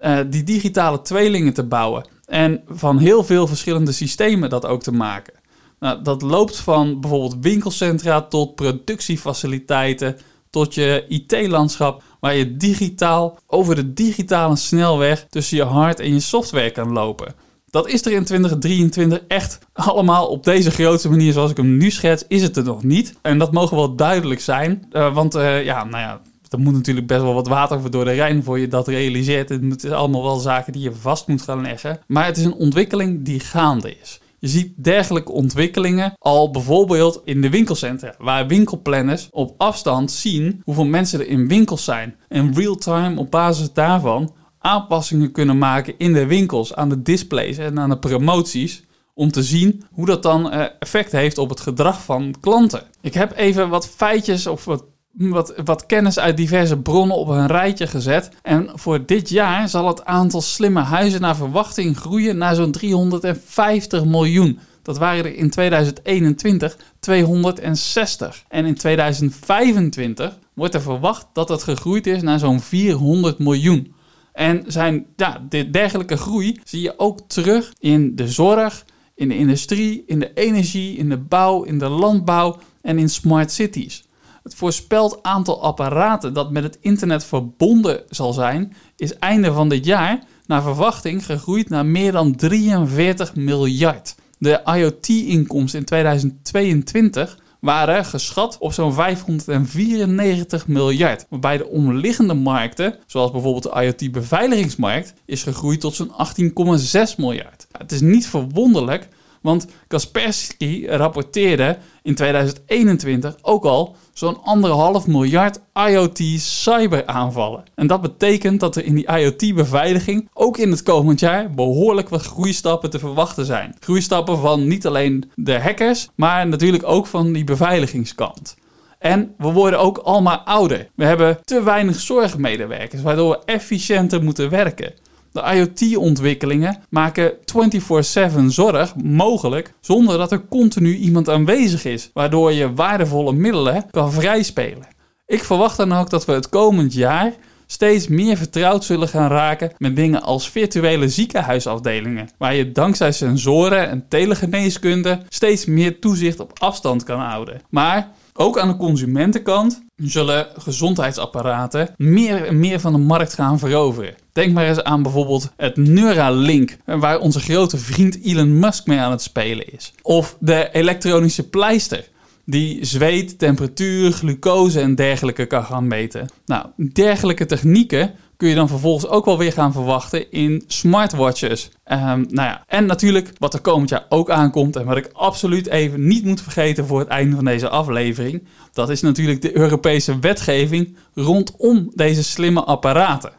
uh, 0.00 0.18
die 0.30 0.42
digitale 0.42 1.02
tweelingen 1.02 1.54
te 1.54 1.64
bouwen. 1.64 2.06
En 2.26 2.62
van 2.66 2.98
heel 2.98 3.24
veel 3.24 3.46
verschillende 3.46 3.92
systemen 3.92 4.50
dat 4.50 4.66
ook 4.66 4.82
te 4.82 4.92
maken. 4.92 5.34
Nou, 5.78 6.02
dat 6.02 6.22
loopt 6.22 6.56
van 6.56 7.00
bijvoorbeeld 7.00 7.36
winkelcentra 7.40 8.22
tot 8.22 8.54
productiefaciliteiten, 8.54 10.18
tot 10.54 10.74
je 10.74 11.04
IT-landschap, 11.08 12.02
waar 12.20 12.36
je 12.36 12.56
digitaal 12.56 13.38
over 13.46 13.74
de 13.74 13.92
digitale 13.92 14.56
snelweg 14.56 15.26
tussen 15.30 15.56
je 15.56 15.62
hard 15.62 16.00
en 16.00 16.12
je 16.12 16.20
software 16.20 16.70
kan 16.70 16.92
lopen. 16.92 17.34
Dat 17.70 17.88
is 17.88 18.06
er 18.06 18.12
in 18.12 18.24
2023 18.24 19.20
echt 19.28 19.58
allemaal 19.72 20.26
op 20.26 20.44
deze 20.44 20.70
grootste 20.70 21.10
manier 21.10 21.32
zoals 21.32 21.50
ik 21.50 21.56
hem 21.56 21.76
nu 21.76 21.90
schets, 21.90 22.24
is 22.28 22.42
het 22.42 22.56
er 22.56 22.64
nog 22.64 22.82
niet. 22.82 23.14
En 23.22 23.38
dat 23.38 23.52
mogen 23.52 23.76
wel 23.76 23.94
duidelijk 23.94 24.40
zijn, 24.40 24.88
uh, 24.92 25.14
want 25.14 25.36
uh, 25.36 25.64
ja, 25.64 25.84
nou 25.84 26.02
ja, 26.02 26.20
er 26.48 26.58
moet 26.58 26.72
natuurlijk 26.74 27.06
best 27.06 27.22
wel 27.22 27.34
wat 27.34 27.48
water 27.48 27.90
door 27.90 28.04
de 28.04 28.12
Rijn 28.12 28.42
voor 28.42 28.58
je 28.58 28.68
dat 28.68 28.88
realiseert. 28.88 29.48
Het 29.48 29.84
is 29.84 29.90
allemaal 29.90 30.22
wel 30.22 30.38
zaken 30.38 30.72
die 30.72 30.82
je 30.82 30.92
vast 30.92 31.26
moet 31.26 31.42
gaan 31.42 31.62
leggen. 31.62 32.00
Maar 32.06 32.26
het 32.26 32.36
is 32.36 32.44
een 32.44 32.54
ontwikkeling 32.54 33.24
die 33.24 33.40
gaande 33.40 33.96
is. 34.02 34.20
Je 34.44 34.50
ziet 34.50 34.72
dergelijke 34.76 35.32
ontwikkelingen 35.32 36.14
al 36.18 36.50
bijvoorbeeld 36.50 37.20
in 37.24 37.40
de 37.40 37.50
winkelcentra, 37.50 38.14
waar 38.18 38.46
winkelplanners 38.46 39.28
op 39.30 39.54
afstand 39.56 40.10
zien 40.10 40.60
hoeveel 40.64 40.84
mensen 40.84 41.20
er 41.20 41.28
in 41.28 41.48
winkels 41.48 41.84
zijn. 41.84 42.16
En 42.28 42.54
real-time 42.54 43.18
op 43.18 43.30
basis 43.30 43.72
daarvan 43.72 44.34
aanpassingen 44.58 45.32
kunnen 45.32 45.58
maken 45.58 45.94
in 45.98 46.12
de 46.12 46.26
winkels, 46.26 46.74
aan 46.74 46.88
de 46.88 47.02
displays 47.02 47.58
en 47.58 47.78
aan 47.78 47.88
de 47.88 47.98
promoties. 47.98 48.84
Om 49.14 49.30
te 49.30 49.42
zien 49.42 49.82
hoe 49.92 50.06
dat 50.06 50.22
dan 50.22 50.50
eh, 50.50 50.64
effect 50.78 51.12
heeft 51.12 51.38
op 51.38 51.48
het 51.48 51.60
gedrag 51.60 52.02
van 52.02 52.34
klanten. 52.40 52.82
Ik 53.00 53.14
heb 53.14 53.36
even 53.36 53.68
wat 53.68 53.88
feitjes 53.88 54.46
of 54.46 54.64
wat 54.64 54.84
wat, 55.14 55.54
wat 55.64 55.86
kennis 55.86 56.18
uit 56.18 56.36
diverse 56.36 56.78
bronnen 56.78 57.16
op 57.16 57.28
een 57.28 57.46
rijtje 57.46 57.86
gezet. 57.86 58.30
En 58.42 58.70
voor 58.74 59.06
dit 59.06 59.28
jaar 59.28 59.68
zal 59.68 59.88
het 59.88 60.04
aantal 60.04 60.40
slimme 60.40 60.80
huizen 60.80 61.20
naar 61.20 61.36
verwachting 61.36 61.96
groeien 61.96 62.36
naar 62.36 62.54
zo'n 62.54 62.72
350 62.72 64.04
miljoen. 64.04 64.58
Dat 64.82 64.98
waren 64.98 65.24
er 65.24 65.34
in 65.34 65.50
2021 65.50 66.76
260. 67.00 68.44
En 68.48 68.66
in 68.66 68.74
2025 68.74 70.38
wordt 70.54 70.74
er 70.74 70.80
verwacht 70.82 71.26
dat 71.32 71.48
het 71.48 71.62
gegroeid 71.62 72.06
is 72.06 72.22
naar 72.22 72.38
zo'n 72.38 72.60
400 72.60 73.38
miljoen. 73.38 73.94
En 74.32 74.64
zijn, 74.66 75.06
ja, 75.16 75.46
de 75.48 75.70
dergelijke 75.70 76.16
groei 76.16 76.60
zie 76.64 76.80
je 76.80 76.98
ook 76.98 77.20
terug 77.26 77.72
in 77.78 78.16
de 78.16 78.28
zorg, 78.28 78.84
in 79.14 79.28
de 79.28 79.36
industrie, 79.36 80.02
in 80.06 80.18
de 80.18 80.32
energie, 80.34 80.96
in 80.96 81.08
de 81.08 81.18
bouw, 81.18 81.62
in 81.62 81.78
de 81.78 81.88
landbouw 81.88 82.58
en 82.82 82.98
in 82.98 83.08
smart 83.08 83.52
cities. 83.52 84.04
Het 84.44 84.54
voorspeld 84.54 85.22
aantal 85.22 85.62
apparaten 85.62 86.32
dat 86.32 86.50
met 86.50 86.62
het 86.62 86.78
internet 86.80 87.24
verbonden 87.24 88.02
zal 88.08 88.32
zijn, 88.32 88.76
is 88.96 89.18
einde 89.18 89.52
van 89.52 89.68
dit 89.68 89.84
jaar 89.84 90.24
naar 90.46 90.62
verwachting 90.62 91.26
gegroeid 91.26 91.68
naar 91.68 91.86
meer 91.86 92.12
dan 92.12 92.34
43 92.34 93.34
miljard. 93.34 94.14
De 94.38 94.60
IoT-inkomsten 94.64 95.78
in 95.78 95.84
2022 95.84 97.38
waren 97.60 98.04
geschat 98.04 98.56
op 98.58 98.72
zo'n 98.72 98.94
594 98.94 100.66
miljard. 100.66 101.26
Waarbij 101.28 101.56
de 101.56 101.66
omliggende 101.66 102.34
markten, 102.34 102.98
zoals 103.06 103.30
bijvoorbeeld 103.30 103.74
de 103.74 103.82
IoT-beveiligingsmarkt, 103.82 105.14
is 105.24 105.42
gegroeid 105.42 105.80
tot 105.80 105.94
zo'n 105.94 106.12
18,6 106.12 107.16
miljard. 107.16 107.66
Het 107.78 107.92
is 107.92 108.00
niet 108.00 108.26
verwonderlijk 108.26 109.08
Want 109.44 109.66
Kaspersky 109.86 110.86
rapporteerde 110.86 111.78
in 112.02 112.14
2021 112.14 113.36
ook 113.42 113.64
al 113.64 113.96
zo'n 114.14 114.42
anderhalf 114.42 115.06
miljard 115.06 115.60
IoT-cyberaanvallen. 115.88 117.64
En 117.74 117.86
dat 117.86 118.00
betekent 118.00 118.60
dat 118.60 118.76
er 118.76 118.84
in 118.84 118.94
die 118.94 119.08
IoT-beveiliging 119.16 120.28
ook 120.32 120.58
in 120.58 120.70
het 120.70 120.82
komend 120.82 121.20
jaar 121.20 121.50
behoorlijk 121.50 122.08
wat 122.08 122.22
groeistappen 122.22 122.90
te 122.90 122.98
verwachten 122.98 123.44
zijn. 123.44 123.76
Groeistappen 123.80 124.38
van 124.38 124.66
niet 124.66 124.86
alleen 124.86 125.30
de 125.34 125.60
hackers, 125.60 126.08
maar 126.14 126.48
natuurlijk 126.48 126.84
ook 126.86 127.06
van 127.06 127.32
die 127.32 127.44
beveiligingskant. 127.44 128.56
En 128.98 129.34
we 129.38 129.52
worden 129.52 129.80
ook 129.80 129.98
allemaal 129.98 130.38
ouder. 130.38 130.88
We 130.94 131.04
hebben 131.04 131.38
te 131.44 131.62
weinig 131.62 132.00
zorgmedewerkers, 132.00 133.02
waardoor 133.02 133.30
we 133.30 133.44
efficiënter 133.44 134.22
moeten 134.22 134.50
werken. 134.50 134.92
De 135.34 135.42
IoT-ontwikkelingen 135.54 136.78
maken 136.90 137.32
24/7 137.44 138.50
zorg 138.50 138.94
mogelijk 138.96 139.74
zonder 139.80 140.18
dat 140.18 140.32
er 140.32 140.48
continu 140.48 140.96
iemand 140.96 141.28
aanwezig 141.28 141.84
is, 141.84 142.10
waardoor 142.12 142.52
je 142.52 142.74
waardevolle 142.74 143.32
middelen 143.32 143.86
kan 143.90 144.12
vrijspelen. 144.12 144.88
Ik 145.26 145.44
verwacht 145.44 145.76
dan 145.76 145.92
ook 145.92 146.10
dat 146.10 146.24
we 146.24 146.32
het 146.32 146.48
komend 146.48 146.94
jaar 146.94 147.32
steeds 147.66 148.08
meer 148.08 148.36
vertrouwd 148.36 148.84
zullen 148.84 149.08
gaan 149.08 149.30
raken 149.30 149.72
met 149.78 149.96
dingen 149.96 150.22
als 150.22 150.50
virtuele 150.50 151.08
ziekenhuisafdelingen, 151.08 152.28
waar 152.38 152.54
je 152.54 152.72
dankzij 152.72 153.12
sensoren 153.12 153.88
en 153.88 154.04
telegeneeskunde 154.08 155.20
steeds 155.28 155.64
meer 155.64 155.98
toezicht 155.98 156.40
op 156.40 156.58
afstand 156.58 157.02
kan 157.02 157.20
houden. 157.20 157.60
Maar 157.68 158.08
ook 158.38 158.58
aan 158.58 158.68
de 158.68 158.76
consumentenkant 158.76 159.82
zullen 159.96 160.46
gezondheidsapparaten 160.56 161.94
meer 161.96 162.46
en 162.46 162.58
meer 162.58 162.80
van 162.80 162.92
de 162.92 162.98
markt 162.98 163.34
gaan 163.34 163.58
veroveren. 163.58 164.14
Denk 164.32 164.52
maar 164.52 164.68
eens 164.68 164.82
aan 164.82 165.02
bijvoorbeeld 165.02 165.52
het 165.56 165.76
Neuralink, 165.76 166.76
waar 166.84 167.18
onze 167.18 167.40
grote 167.40 167.78
vriend 167.78 168.22
Elon 168.22 168.58
Musk 168.58 168.86
mee 168.86 168.98
aan 168.98 169.10
het 169.10 169.22
spelen 169.22 169.72
is. 169.72 169.92
Of 170.02 170.36
de 170.40 170.68
elektronische 170.72 171.48
pleister, 171.48 172.08
die 172.44 172.84
zweet, 172.84 173.38
temperatuur, 173.38 174.12
glucose 174.12 174.80
en 174.80 174.94
dergelijke 174.94 175.46
kan 175.46 175.64
gaan 175.64 175.86
meten. 175.86 176.28
Nou, 176.46 176.66
dergelijke 176.92 177.46
technieken 177.46 178.14
kun 178.36 178.48
je 178.48 178.54
dan 178.54 178.68
vervolgens 178.68 179.06
ook 179.06 179.24
wel 179.24 179.38
weer 179.38 179.52
gaan 179.52 179.72
verwachten 179.72 180.30
in 180.30 180.64
smartwatches. 180.66 181.70
Um, 181.92 181.98
nou 182.28 182.48
ja, 182.48 182.64
en 182.66 182.86
natuurlijk 182.86 183.32
wat 183.38 183.54
er 183.54 183.60
komend 183.60 183.88
jaar 183.88 184.06
ook 184.08 184.30
aankomt 184.30 184.76
en 184.76 184.84
wat 184.84 184.96
ik 184.96 185.10
absoluut 185.12 185.66
even 185.66 186.06
niet 186.06 186.24
moet 186.24 186.42
vergeten 186.42 186.86
voor 186.86 186.98
het 186.98 187.08
einde 187.08 187.36
van 187.36 187.44
deze 187.44 187.68
aflevering, 187.68 188.46
dat 188.72 188.90
is 188.90 189.00
natuurlijk 189.00 189.42
de 189.42 189.56
Europese 189.56 190.18
wetgeving 190.18 190.96
rondom 191.14 191.90
deze 191.94 192.22
slimme 192.24 192.64
apparaten. 192.64 193.32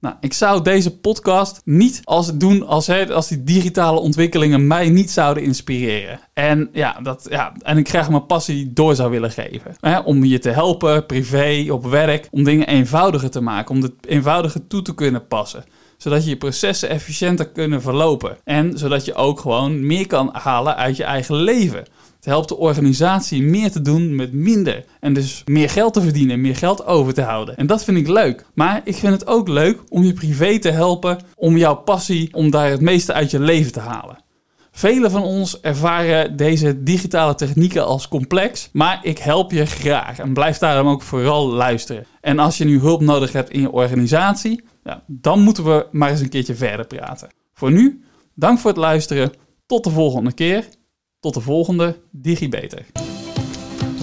Nou, 0.00 0.14
ik 0.20 0.32
zou 0.32 0.62
deze 0.62 0.98
podcast 0.98 1.60
niet 1.64 2.00
als 2.04 2.36
doen 2.36 2.66
als, 2.66 2.86
hè, 2.86 3.14
als 3.14 3.28
die 3.28 3.44
digitale 3.44 4.00
ontwikkelingen 4.00 4.66
mij 4.66 4.88
niet 4.88 5.10
zouden 5.10 5.42
inspireren. 5.42 6.20
En 6.34 6.68
ja, 6.72 7.00
dat, 7.02 7.26
ja, 7.30 7.52
en 7.62 7.78
ik 7.78 7.88
graag 7.88 8.10
mijn 8.10 8.26
passie 8.26 8.72
door 8.72 8.94
zou 8.94 9.10
willen 9.10 9.30
geven. 9.30 10.04
Om 10.04 10.24
je 10.24 10.38
te 10.38 10.50
helpen, 10.50 11.06
privé, 11.06 11.66
op 11.72 11.84
werk, 11.86 12.28
om 12.30 12.44
dingen 12.44 12.66
eenvoudiger 12.66 13.30
te 13.30 13.40
maken, 13.40 13.74
om 13.74 13.82
het 13.82 13.92
eenvoudiger 14.06 14.66
toe 14.66 14.82
te 14.82 14.94
kunnen 14.94 15.26
passen 15.26 15.64
zodat 16.02 16.24
je 16.24 16.30
je 16.30 16.36
processen 16.36 16.88
efficiënter 16.88 17.48
kunnen 17.48 17.82
verlopen. 17.82 18.36
En 18.44 18.78
zodat 18.78 19.04
je 19.04 19.14
ook 19.14 19.40
gewoon 19.40 19.86
meer 19.86 20.06
kan 20.06 20.28
halen 20.32 20.76
uit 20.76 20.96
je 20.96 21.04
eigen 21.04 21.34
leven. 21.34 21.84
Het 22.20 22.28
helpt 22.28 22.48
de 22.48 22.56
organisatie 22.56 23.42
meer 23.42 23.70
te 23.70 23.80
doen 23.80 24.14
met 24.14 24.32
minder. 24.32 24.84
En 25.00 25.12
dus 25.12 25.42
meer 25.46 25.70
geld 25.70 25.92
te 25.92 26.00
verdienen, 26.00 26.40
meer 26.40 26.56
geld 26.56 26.86
over 26.86 27.14
te 27.14 27.22
houden. 27.22 27.56
En 27.56 27.66
dat 27.66 27.84
vind 27.84 27.96
ik 27.96 28.08
leuk. 28.08 28.44
Maar 28.54 28.80
ik 28.84 28.94
vind 28.94 29.12
het 29.12 29.26
ook 29.26 29.48
leuk 29.48 29.80
om 29.88 30.02
je 30.02 30.12
privé 30.12 30.58
te 30.58 30.70
helpen, 30.70 31.18
om 31.34 31.56
jouw 31.56 31.74
passie, 31.74 32.34
om 32.34 32.50
daar 32.50 32.70
het 32.70 32.80
meeste 32.80 33.12
uit 33.12 33.30
je 33.30 33.40
leven 33.40 33.72
te 33.72 33.80
halen. 33.80 34.24
Velen 34.70 35.10
van 35.10 35.22
ons 35.22 35.60
ervaren 35.60 36.36
deze 36.36 36.82
digitale 36.82 37.34
technieken 37.34 37.86
als 37.86 38.08
complex, 38.08 38.68
maar 38.72 38.98
ik 39.02 39.18
help 39.18 39.52
je 39.52 39.66
graag 39.66 40.18
en 40.18 40.32
blijf 40.32 40.58
daarom 40.58 40.88
ook 40.88 41.02
vooral 41.02 41.46
luisteren. 41.46 42.06
En 42.20 42.38
als 42.38 42.58
je 42.58 42.64
nu 42.64 42.78
hulp 42.78 43.00
nodig 43.00 43.32
hebt 43.32 43.50
in 43.50 43.60
je 43.60 43.70
organisatie, 43.70 44.64
ja, 44.84 45.02
dan 45.06 45.40
moeten 45.40 45.64
we 45.64 45.86
maar 45.90 46.10
eens 46.10 46.20
een 46.20 46.28
keertje 46.28 46.54
verder 46.54 46.86
praten. 46.86 47.28
Voor 47.54 47.72
nu, 47.72 48.04
dank 48.34 48.58
voor 48.58 48.70
het 48.70 48.78
luisteren. 48.78 49.32
Tot 49.66 49.84
de 49.84 49.90
volgende 49.90 50.32
keer. 50.32 50.68
Tot 51.20 51.34
de 51.34 51.40
volgende 51.40 51.96
DigiBeter. 52.10 52.86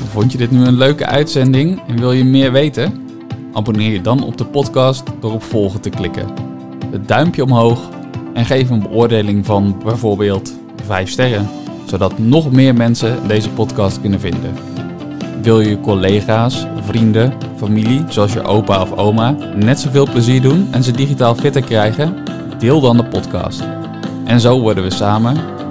Vond 0.10 0.32
je 0.32 0.38
dit 0.38 0.52
nu 0.52 0.66
een 0.66 0.78
leuke 0.78 1.06
uitzending 1.06 1.82
en 1.88 2.00
wil 2.00 2.12
je 2.12 2.24
meer 2.24 2.52
weten? 2.52 3.08
Abonneer 3.54 3.92
je 3.92 4.02
dan 4.02 4.24
op 4.24 4.38
de 4.38 4.46
podcast 4.46 5.04
door 5.20 5.34
op 5.34 5.44
volgen 5.44 5.82
te 5.82 5.90
klikken. 5.90 6.28
Het 6.92 7.08
duimpje 7.08 7.44
omhoog 7.44 7.90
en 8.34 8.46
geef 8.46 8.70
een 8.70 8.82
beoordeling 8.82 9.46
van 9.46 9.80
bijvoorbeeld 9.84 10.54
5 10.84 11.10
sterren, 11.10 11.50
zodat 11.86 12.18
nog 12.18 12.52
meer 12.52 12.74
mensen 12.74 13.28
deze 13.28 13.50
podcast 13.50 14.02
kunnen 14.02 14.20
vinden. 14.20 14.54
Wil 15.42 15.60
je 15.60 15.80
collega's, 15.80 16.66
vrienden, 16.82 17.34
familie, 17.56 18.04
zoals 18.10 18.34
je 18.34 18.44
opa 18.44 18.82
of 18.82 18.98
oma, 18.98 19.32
net 19.56 19.80
zoveel 19.80 20.10
plezier 20.10 20.42
doen 20.42 20.68
en 20.72 20.84
ze 20.84 20.92
digitaal 20.92 21.36
fitter 21.36 21.62
krijgen? 21.62 22.16
Deel 22.60 22.82
dan 22.82 22.98
de 22.98 23.06
podcast. 23.06 23.64
En 24.26 24.40
zo 24.40 24.60
worden 24.60 24.84
we 24.84 24.94
samen 24.94 25.57